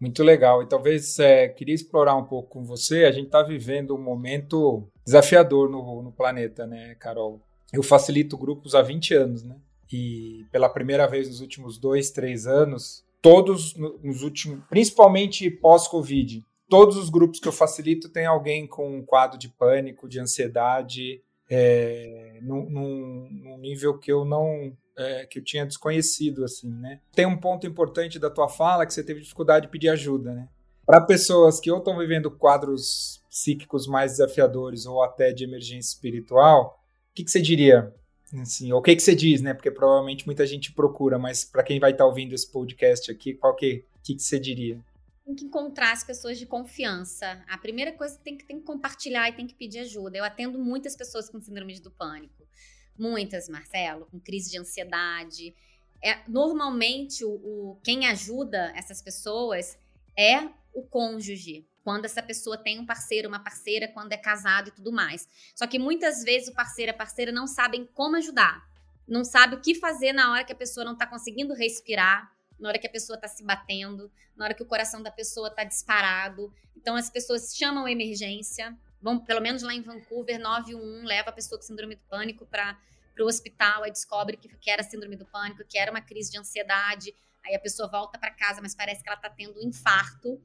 [0.00, 0.62] Muito legal.
[0.62, 3.04] E talvez é, queria explorar um pouco com você.
[3.04, 7.40] A gente está vivendo um momento desafiador no, no planeta, né, Carol?
[7.72, 9.56] Eu facilito grupos há 20 anos, né?
[9.92, 16.98] E pela primeira vez nos últimos dois, três anos, todos nos últimos, principalmente pós-Covid, todos
[16.98, 22.38] os grupos que eu facilito tem alguém com um quadro de pânico, de ansiedade, é,
[22.42, 27.00] num, num, nível que eu não é, que eu tinha desconhecido assim, né?
[27.14, 30.46] Tem um ponto importante da tua fala que você teve dificuldade de pedir ajuda, né?
[30.84, 36.78] Para pessoas que ou estão vivendo quadros psíquicos mais desafiadores ou até de emergência espiritual,
[37.10, 37.90] o que, que você diria?
[38.40, 39.54] Assim, o que, que você diz, né?
[39.54, 43.34] Porque provavelmente muita gente procura, mas para quem vai estar tá ouvindo esse podcast aqui,
[43.34, 44.80] qual que, que, que você diria?
[45.24, 47.42] Tem que encontrar as pessoas de confiança.
[47.48, 50.18] A primeira coisa tem que, tem que compartilhar e tem que pedir ajuda.
[50.18, 52.46] Eu atendo muitas pessoas com síndrome do pânico.
[52.98, 55.54] Muitas, Marcelo, com crise de ansiedade.
[56.02, 59.78] É, normalmente, o, o quem ajuda essas pessoas
[60.16, 64.70] é o cônjuge quando essa pessoa tem um parceiro, uma parceira, quando é casado e
[64.72, 65.28] tudo mais.
[65.54, 68.66] Só que muitas vezes o parceiro e a parceira não sabem como ajudar,
[69.06, 72.68] não sabe o que fazer na hora que a pessoa não está conseguindo respirar, na
[72.68, 75.62] hora que a pessoa está se batendo, na hora que o coração da pessoa está
[75.62, 76.52] disparado.
[76.74, 81.32] Então as pessoas chamam a emergência, vão pelo menos lá em Vancouver, 911 leva a
[81.32, 82.78] pessoa com síndrome do pânico para
[83.20, 86.38] o hospital, aí descobre que, que era síndrome do pânico, que era uma crise de
[86.38, 87.14] ansiedade,
[87.44, 90.40] aí a pessoa volta para casa, mas parece que ela está tendo um infarto.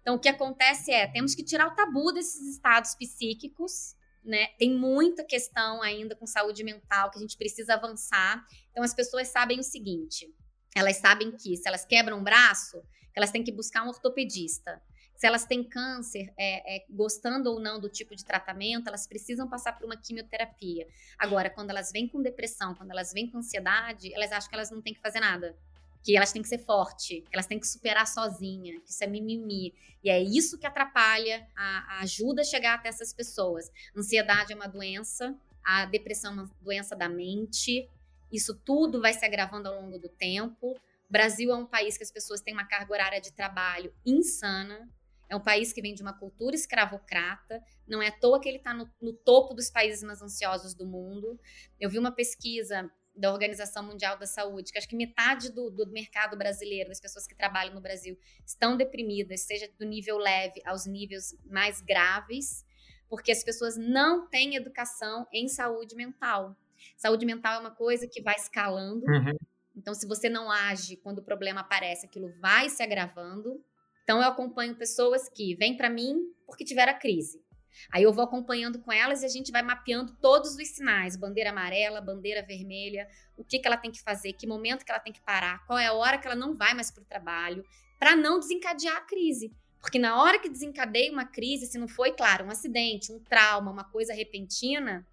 [0.00, 3.94] Então, o que acontece é, temos que tirar o tabu desses estados psíquicos,
[4.24, 4.48] né?
[4.58, 8.44] Tem muita questão ainda com saúde mental que a gente precisa avançar.
[8.70, 10.32] Então, as pessoas sabem o seguinte:
[10.74, 12.82] elas sabem que se elas quebram um braço,
[13.14, 14.82] elas têm que buscar um ortopedista.
[15.16, 19.48] Se elas têm câncer, é, é, gostando ou não do tipo de tratamento, elas precisam
[19.48, 20.88] passar por uma quimioterapia.
[21.16, 24.70] Agora, quando elas vêm com depressão, quando elas vêm com ansiedade, elas acham que elas
[24.72, 25.56] não têm que fazer nada
[26.04, 29.06] que elas têm que ser forte, que elas têm que superar sozinha, que isso é
[29.06, 29.74] mimimi.
[30.02, 33.72] E é isso que atrapalha a, a ajuda a chegar até essas pessoas.
[33.96, 35.34] Ansiedade é uma doença,
[35.64, 37.88] a depressão é uma doença da mente.
[38.30, 40.72] Isso tudo vai se agravando ao longo do tempo.
[41.08, 44.86] O Brasil é um país que as pessoas têm uma carga horária de trabalho insana.
[45.30, 47.64] É um país que vem de uma cultura escravocrata.
[47.88, 50.86] Não é à toa que ele está no, no topo dos países mais ansiosos do
[50.86, 51.40] mundo.
[51.80, 55.86] Eu vi uma pesquisa da Organização Mundial da Saúde, que acho que metade do, do
[55.86, 60.86] mercado brasileiro, das pessoas que trabalham no Brasil, estão deprimidas, seja do nível leve aos
[60.86, 62.64] níveis mais graves,
[63.08, 66.56] porque as pessoas não têm educação em saúde mental.
[66.96, 69.06] Saúde mental é uma coisa que vai escalando.
[69.06, 69.36] Uhum.
[69.76, 73.62] Então, se você não age quando o problema aparece, aquilo vai se agravando.
[74.02, 77.43] Então, eu acompanho pessoas que vêm para mim porque tiveram a crise.
[77.92, 81.50] Aí eu vou acompanhando com elas e a gente vai mapeando todos os sinais, bandeira
[81.50, 85.12] amarela, bandeira vermelha, o que, que ela tem que fazer, que momento que ela tem
[85.12, 87.64] que parar, qual é a hora que ela não vai mais para o trabalho,
[87.98, 89.52] para não desencadear a crise.
[89.80, 93.70] Porque na hora que desencadeia uma crise, se não foi, claro, um acidente, um trauma,
[93.70, 95.06] uma coisa repentina,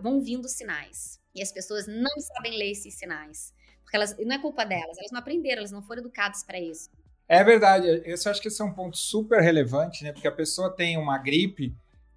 [0.00, 1.20] vão vindo sinais.
[1.34, 3.54] E as pessoas não sabem ler esses sinais.
[3.82, 6.90] Porque elas, não é culpa delas, elas não aprenderam, elas não foram educadas para isso.
[7.28, 10.12] É verdade, eu acho que esse é um ponto super relevante, né?
[10.12, 11.72] Porque a pessoa tem uma gripe,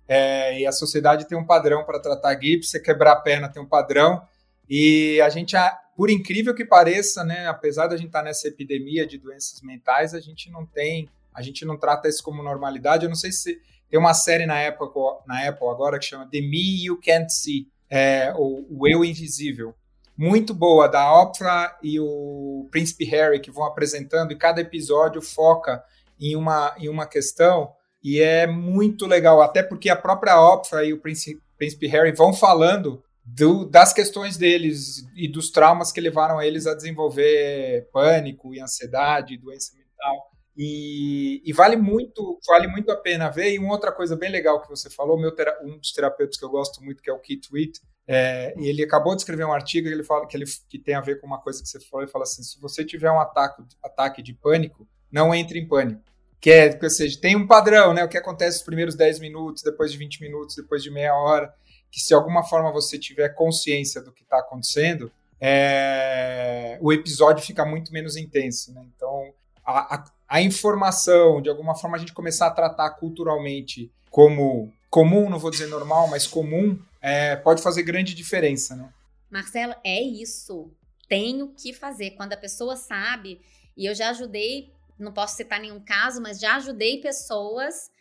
[0.09, 3.61] é, e a sociedade tem um padrão para tratar gripe, você quebrar a perna tem
[3.61, 4.19] um padrão.
[4.67, 5.55] E a gente,
[5.95, 10.15] por incrível que pareça, né, apesar da gente estar tá nessa epidemia de doenças mentais,
[10.15, 13.05] a gente não tem, a gente não trata isso como normalidade.
[13.05, 14.87] Eu não sei se tem uma série na Apple,
[15.27, 19.75] na Apple agora que chama The Me You Can't See, é, o, o Eu Invisível.
[20.17, 25.83] Muito boa, da Oprah e o Príncipe Harry, que vão apresentando, e cada episódio foca
[26.19, 27.73] em uma, em uma questão.
[28.03, 32.33] E é muito legal, até porque a própria Oprah e o Príncipe, Príncipe Harry vão
[32.33, 38.61] falando do, das questões deles e dos traumas que levaram eles a desenvolver pânico e
[38.61, 40.29] ansiedade, doença mental.
[40.57, 43.53] E, e, vale muito vale muito a pena ver.
[43.53, 45.33] E uma outra coisa bem legal que você falou, meu
[45.63, 48.83] um dos terapeutas que eu gosto muito, que é o Keith Witt, é, e ele
[48.83, 51.27] acabou de escrever um artigo que ele fala que ele que tem a ver com
[51.27, 52.03] uma coisa que você falou.
[52.03, 56.01] Ele fala assim: se você tiver um ataque, ataque de pânico, não entre em pânico.
[56.39, 58.03] Que é, ou seja, tem um padrão, né?
[58.03, 61.53] O que acontece nos primeiros 10 minutos, depois de 20 minutos, depois de meia hora
[61.91, 65.11] que se de alguma forma você tiver consciência do que está acontecendo,
[65.41, 68.73] é, o episódio fica muito menos intenso.
[68.73, 68.85] Né?
[68.95, 69.33] Então,
[69.65, 75.29] a, a, a, informação, de alguma forma, a gente começar a tratar culturalmente como comum,
[75.29, 78.75] não vou dizer normal, mas comum, é, pode fazer grande diferença.
[78.75, 78.89] Né?
[79.29, 80.71] Marcelo, é isso.
[81.07, 82.11] Tenho que fazer.
[82.11, 83.41] Quando a pessoa sabe,
[83.75, 87.91] e eu já ajudei, não posso citar nenhum caso, mas já ajudei pessoas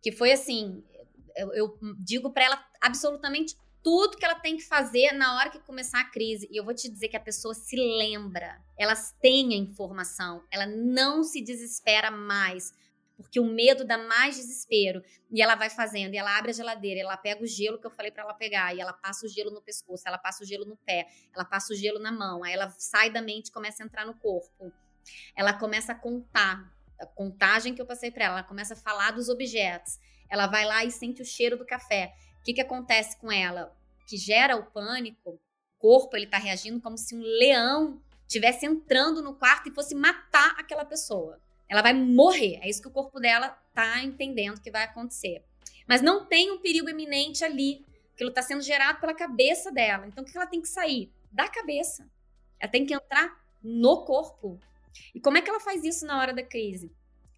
[0.00, 0.84] que foi assim,
[1.36, 5.58] eu, eu digo para ela absolutamente tudo que ela tem que fazer na hora que
[5.60, 6.48] começar a crise.
[6.50, 10.66] E eu vou te dizer que a pessoa se lembra, elas têm a informação, ela
[10.66, 12.72] não se desespera mais,
[13.14, 15.02] porque o medo dá mais desespero.
[15.30, 17.90] E ela vai fazendo, e ela abre a geladeira, ela pega o gelo que eu
[17.90, 20.64] falei para ela pegar, e ela passa o gelo no pescoço, ela passa o gelo
[20.64, 23.82] no pé, ela passa o gelo na mão, aí ela sai da mente e começa
[23.82, 24.72] a entrar no corpo.
[25.36, 29.12] Ela começa a contar, a contagem que eu passei para ela, ela começa a falar
[29.12, 29.98] dos objetos.
[30.28, 32.14] Ela vai lá e sente o cheiro do café.
[32.40, 33.76] O que, que acontece com ela?
[34.06, 35.40] Que gera o pânico, o
[35.78, 40.54] corpo ele está reagindo como se um leão tivesse entrando no quarto e fosse matar
[40.58, 41.40] aquela pessoa.
[41.68, 42.58] Ela vai morrer.
[42.62, 45.44] É isso que o corpo dela está entendendo que vai acontecer.
[45.86, 47.84] Mas não tem um perigo iminente ali.
[48.14, 50.06] Aquilo está sendo gerado pela cabeça dela.
[50.06, 51.12] Então, o que ela tem que sair?
[51.32, 52.08] Da cabeça.
[52.60, 54.58] Ela tem que entrar no corpo.
[55.14, 56.92] E como é que ela faz isso na hora da crise?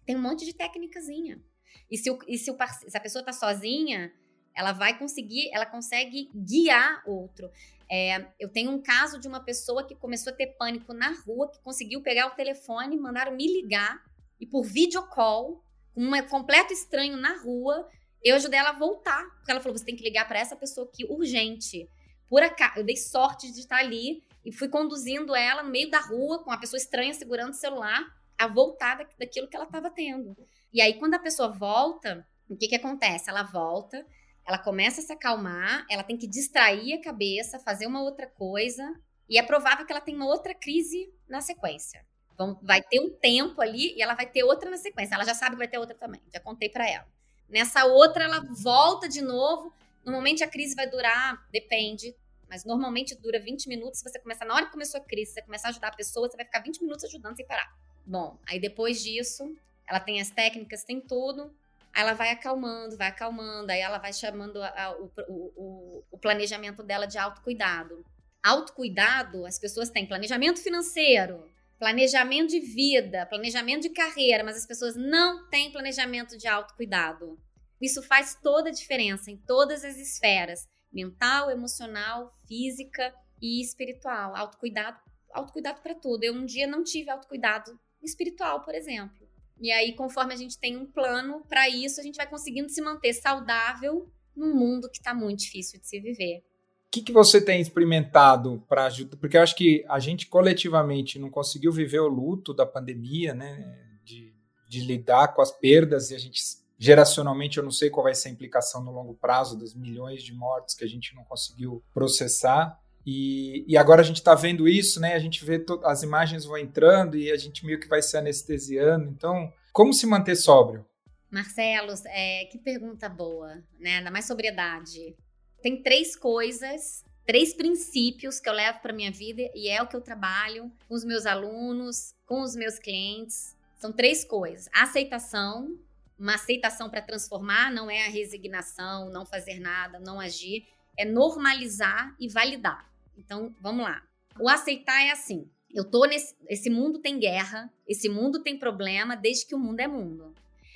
[0.05, 1.41] Tem um monte de técnicazinha.
[1.89, 4.11] E se, o, e se, o, se a pessoa está sozinha,
[4.55, 7.49] ela vai conseguir, ela consegue guiar outro.
[7.89, 11.49] É, eu tenho um caso de uma pessoa que começou a ter pânico na rua,
[11.49, 14.03] que conseguiu pegar o telefone, mandaram me ligar
[14.39, 17.87] e por videocall, com um completo estranho na rua,
[18.23, 19.23] eu ajudei ela a voltar.
[19.37, 21.89] Porque ela falou: você tem que ligar para essa pessoa aqui urgente.
[22.29, 25.99] Por acaso, eu dei sorte de estar ali e fui conduzindo ela no meio da
[25.99, 28.01] rua, com uma pessoa estranha segurando o celular,
[28.37, 30.37] a voltar daquilo que ela estava tendo.
[30.71, 33.29] E aí, quando a pessoa volta, o que, que acontece?
[33.29, 34.05] Ela volta,
[34.45, 38.89] ela começa a se acalmar, ela tem que distrair a cabeça, fazer uma outra coisa,
[39.27, 42.05] e é provável que ela tenha uma outra crise na sequência.
[42.37, 45.15] Vão, vai ter um tempo ali e ela vai ter outra na sequência.
[45.15, 47.05] Ela já sabe que vai ter outra também, já contei para ela.
[47.49, 49.73] Nessa outra, ela volta de novo.
[50.05, 52.15] Normalmente a crise vai durar, depende,
[52.49, 53.99] mas normalmente dura 20 minutos.
[53.99, 56.29] Se você começar, na hora que começou a crise, você começar a ajudar a pessoa,
[56.29, 57.73] você vai ficar 20 minutos ajudando sem parar.
[58.05, 59.55] Bom, aí depois disso,
[59.87, 61.53] ela tem as técnicas, tem tudo.
[61.93, 66.17] Aí ela vai acalmando, vai acalmando, aí ela vai chamando a, a, o, o, o
[66.17, 68.05] planejamento dela de autocuidado.
[68.43, 74.95] Autocuidado, as pessoas têm planejamento financeiro, planejamento de vida, planejamento de carreira, mas as pessoas
[74.95, 77.37] não têm planejamento de autocuidado.
[77.81, 84.35] Isso faz toda a diferença em todas as esferas: mental, emocional, física e espiritual.
[84.35, 84.97] Autocuidado,
[85.31, 86.23] autocuidado para tudo.
[86.23, 89.27] Eu um dia não tive autocuidado espiritual, por exemplo.
[89.59, 92.81] E aí, conforme a gente tem um plano para isso, a gente vai conseguindo se
[92.81, 96.43] manter saudável num mundo que está muito difícil de se viver.
[96.87, 99.17] O que, que você tem experimentado para ajudar?
[99.17, 103.77] Porque eu acho que a gente coletivamente não conseguiu viver o luto da pandemia, né?
[104.03, 104.33] De,
[104.69, 106.39] de lidar com as perdas e a gente
[106.77, 110.33] geracionalmente eu não sei qual vai ser a implicação no longo prazo das milhões de
[110.33, 112.79] mortes que a gente não conseguiu processar.
[113.05, 115.13] E, e agora a gente está vendo isso, né?
[115.13, 119.09] A gente vê as imagens vão entrando e a gente meio que vai se anestesiando.
[119.09, 120.85] Então, como se manter sóbrio?
[121.31, 123.97] Marcelo, é, que pergunta boa, né?
[123.97, 125.15] Ainda mais sobriedade.
[125.61, 129.95] Tem três coisas, três princípios que eu levo para minha vida e é o que
[129.95, 133.55] eu trabalho com os meus alunos, com os meus clientes.
[133.77, 135.77] São três coisas: aceitação,
[136.17, 142.15] uma aceitação para transformar, não é a resignação, não fazer nada, não agir, é normalizar
[142.19, 142.89] e validar.
[143.17, 144.03] Então, vamos lá.
[144.39, 145.49] O aceitar é assim.
[145.73, 146.35] Eu tô nesse.
[146.47, 150.33] Esse mundo tem guerra, esse mundo tem problema desde que o mundo é mundo.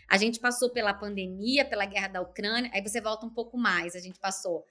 [0.07, 3.95] A gente passou pela pandemia, pela guerra da Ucrânia, aí você volta um pouco mais.
[3.95, 4.65] A gente passou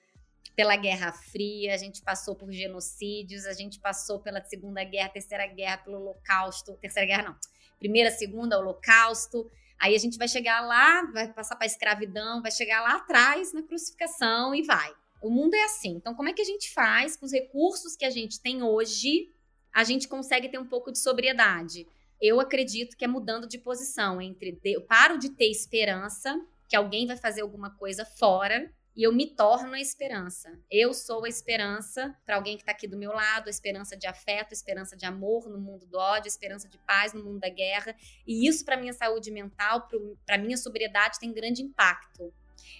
[0.54, 5.46] pela Guerra Fria, a gente passou por genocídios, a gente passou pela Segunda Guerra, Terceira
[5.46, 6.74] Guerra, pelo Holocausto.
[6.74, 7.36] Terceira Guerra, não.
[7.78, 9.50] Primeira, Segunda, Holocausto.
[9.80, 13.52] Aí a gente vai chegar lá, vai passar para a escravidão, vai chegar lá atrás
[13.54, 14.92] na crucificação e vai.
[15.22, 15.92] O mundo é assim.
[15.92, 19.30] Então, como é que a gente faz com os recursos que a gente tem hoje?
[19.72, 21.86] A gente consegue ter um pouco de sobriedade.
[22.20, 27.06] Eu acredito que é mudando de posição entre eu paro de ter esperança que alguém
[27.06, 30.50] vai fazer alguma coisa fora e eu me torno a esperança.
[30.70, 34.06] Eu sou a esperança para alguém que está aqui do meu lado, a esperança de
[34.06, 37.38] afeto, a esperança de amor no mundo do ódio, a esperança de paz no mundo
[37.38, 37.94] da guerra.
[38.26, 39.88] E isso para minha saúde mental,
[40.26, 42.32] para minha sobriedade tem grande impacto.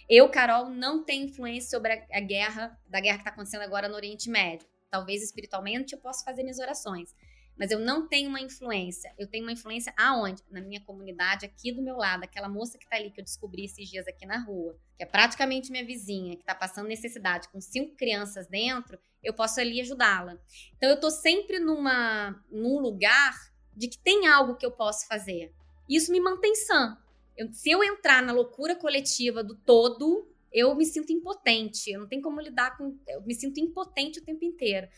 [0.09, 3.89] Eu, Carol, não tenho influência sobre a, a guerra, da guerra que está acontecendo agora
[3.89, 4.69] no Oriente Médio.
[4.91, 7.15] Talvez espiritualmente eu possa fazer minhas orações
[7.61, 9.13] mas eu não tenho uma influência.
[9.19, 10.43] Eu tenho uma influência aonde?
[10.51, 13.67] Na minha comunidade, aqui do meu lado, aquela moça que tá ali que eu descobri
[13.67, 17.61] esses dias aqui na rua, que é praticamente minha vizinha, que tá passando necessidade com
[17.61, 20.39] cinco crianças dentro, eu posso ali ajudá-la.
[20.75, 23.35] Então eu tô sempre numa num lugar
[23.77, 25.53] de que tem algo que eu posso fazer.
[25.87, 26.97] Isso me mantém sã.
[27.37, 31.91] Eu, se eu entrar na loucura coletiva do todo, eu me sinto impotente.
[31.91, 32.99] Eu não tenho como lidar com.
[33.07, 34.89] Eu me sinto impotente o tempo inteiro.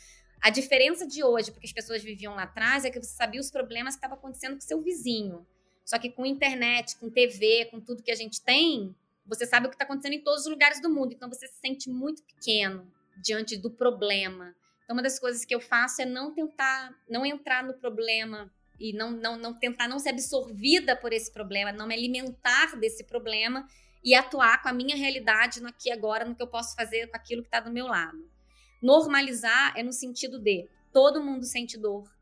[0.43, 3.49] A diferença de hoje, porque as pessoas viviam lá atrás, é que você sabia os
[3.49, 5.47] problemas que estavam acontecendo com seu vizinho.
[5.85, 8.93] Só que com internet, com TV, com tudo que a gente tem,
[9.25, 11.13] você sabe o que está acontecendo em todos os lugares do mundo.
[11.13, 12.91] Então você se sente muito pequeno
[13.23, 14.53] diante do problema.
[14.83, 18.93] Então uma das coisas que eu faço é não tentar, não entrar no problema e
[18.93, 23.65] não, não, não tentar não ser absorvida por esse problema, não me alimentar desse problema
[24.03, 27.17] e atuar com a minha realidade no aqui agora, no que eu posso fazer com
[27.17, 28.32] aquilo que está do meu lado.
[28.83, 32.13] Normalizar é no sentido de todo mundo sente dor,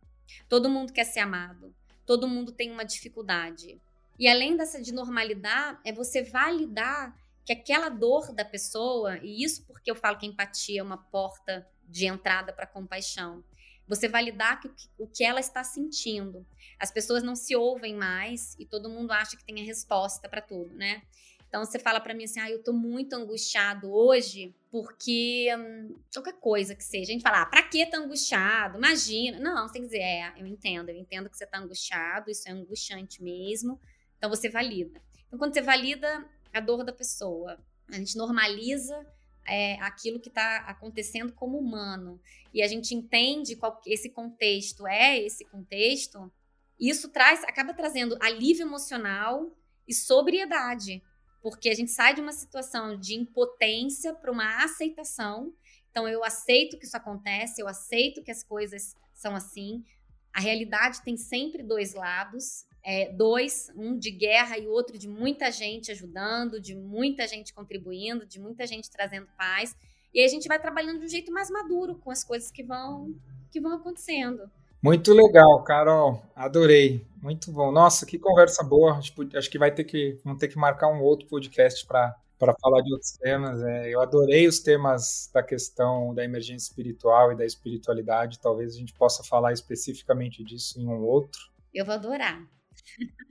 [0.46, 3.80] todo mundo quer ser amado, todo mundo tem uma dificuldade.
[4.18, 9.64] E além dessa de normalidade, é você validar que aquela dor da pessoa, e isso
[9.64, 13.42] porque eu falo que empatia é uma porta de entrada para compaixão.
[13.88, 16.46] Você validar que, o que ela está sentindo.
[16.78, 20.42] As pessoas não se ouvem mais e todo mundo acha que tem a resposta para
[20.42, 21.02] tudo, né?
[21.51, 26.34] Então você fala para mim assim: "Ah, eu tô muito angustiado hoje porque hum, qualquer
[26.34, 27.11] coisa que seja".
[27.11, 28.78] A gente fala: ah, "Para que tá angustiado?
[28.78, 29.40] Imagina".
[29.40, 32.48] Não, você tem que dizer: "É, eu entendo, eu entendo que você tá angustiado, isso
[32.48, 33.80] é angustiante mesmo".
[34.16, 35.03] Então você valida.
[35.26, 37.59] Então quando você valida a dor da pessoa,
[37.90, 39.05] a gente normaliza
[39.44, 42.20] é, aquilo que está acontecendo como humano
[42.55, 46.32] e a gente entende qual esse contexto é esse contexto,
[46.78, 49.51] isso traz acaba trazendo alívio emocional
[49.88, 51.03] e sobriedade
[51.43, 55.53] porque a gente sai de uma situação de impotência para uma aceitação.
[55.91, 59.84] Então, eu aceito que isso acontece, eu aceito que as coisas são assim.
[60.32, 62.64] A realidade tem sempre dois lados.
[62.82, 68.24] É, dois, um de guerra e outro de muita gente ajudando, de muita gente contribuindo,
[68.24, 69.76] de muita gente trazendo paz.
[70.14, 73.14] E a gente vai trabalhando de um jeito mais maduro com as coisas que vão,
[73.53, 74.51] que vão acontecendo.
[74.82, 76.22] Muito legal, Carol.
[76.34, 77.07] Adorei.
[77.20, 77.70] Muito bom.
[77.70, 78.98] Nossa, que conversa boa.
[79.34, 82.80] Acho que vai ter que, vamos ter que marcar um outro podcast para para falar
[82.80, 83.62] de outros temas.
[83.62, 88.40] É, eu adorei os temas da questão da emergência espiritual e da espiritualidade.
[88.40, 91.38] Talvez a gente possa falar especificamente disso em um outro.
[91.72, 92.42] Eu vou adorar.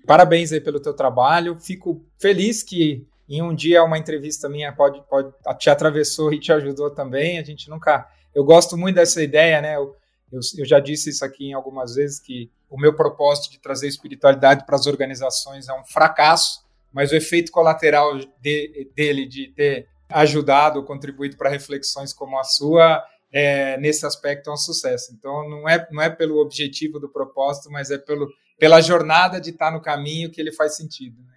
[0.05, 1.59] Parabéns aí pelo teu trabalho.
[1.59, 6.53] Fico feliz que em um dia uma entrevista minha pode, pode te atravessou e te
[6.53, 7.39] ajudou também.
[7.39, 8.07] A gente nunca.
[8.33, 9.75] Eu gosto muito dessa ideia, né?
[9.75, 9.95] Eu,
[10.31, 13.87] eu, eu já disse isso aqui em algumas vezes que o meu propósito de trazer
[13.87, 16.63] espiritualidade para as organizações é um fracasso,
[16.93, 23.03] mas o efeito colateral de, dele de ter ajudado, contribuído para reflexões como a sua,
[23.31, 25.13] é, nesse aspecto é um sucesso.
[25.13, 28.27] Então não é, não é pelo objetivo do propósito, mas é pelo,
[28.57, 31.21] pela jornada de estar no caminho que ele faz sentido.
[31.23, 31.33] Né?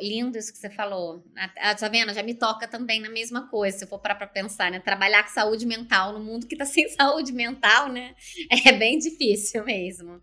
[0.00, 1.22] Lindo isso que você falou.
[1.58, 2.12] Ah, tá vendo?
[2.12, 4.80] Já me toca também na mesma coisa, se eu for parar para pensar, né?
[4.80, 8.14] Trabalhar com saúde mental no mundo que tá sem saúde mental, né?
[8.66, 10.20] É bem difícil mesmo.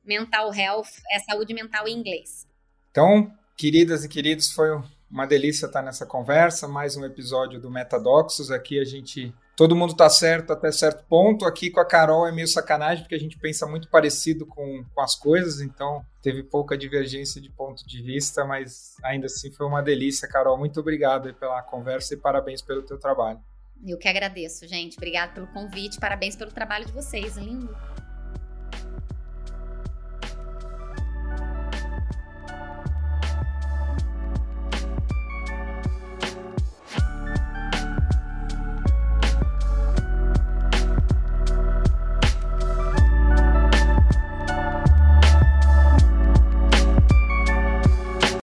[0.03, 2.47] Mental health é saúde mental em inglês.
[2.89, 4.69] Então, queridas e queridos, foi
[5.09, 6.67] uma delícia estar nessa conversa.
[6.67, 8.49] Mais um episódio do Metadoxos.
[8.49, 9.33] Aqui a gente.
[9.55, 11.45] Todo mundo está certo até certo ponto.
[11.45, 15.01] Aqui com a Carol é meio sacanagem, porque a gente pensa muito parecido com, com
[15.01, 19.83] as coisas, então teve pouca divergência de ponto de vista, mas ainda assim foi uma
[19.83, 20.57] delícia, Carol.
[20.57, 23.39] Muito obrigado pela conversa e parabéns pelo teu trabalho.
[23.85, 24.97] Eu que agradeço, gente.
[24.97, 25.99] Obrigada pelo convite.
[25.99, 27.37] Parabéns pelo trabalho de vocês.
[27.37, 27.75] Lindo.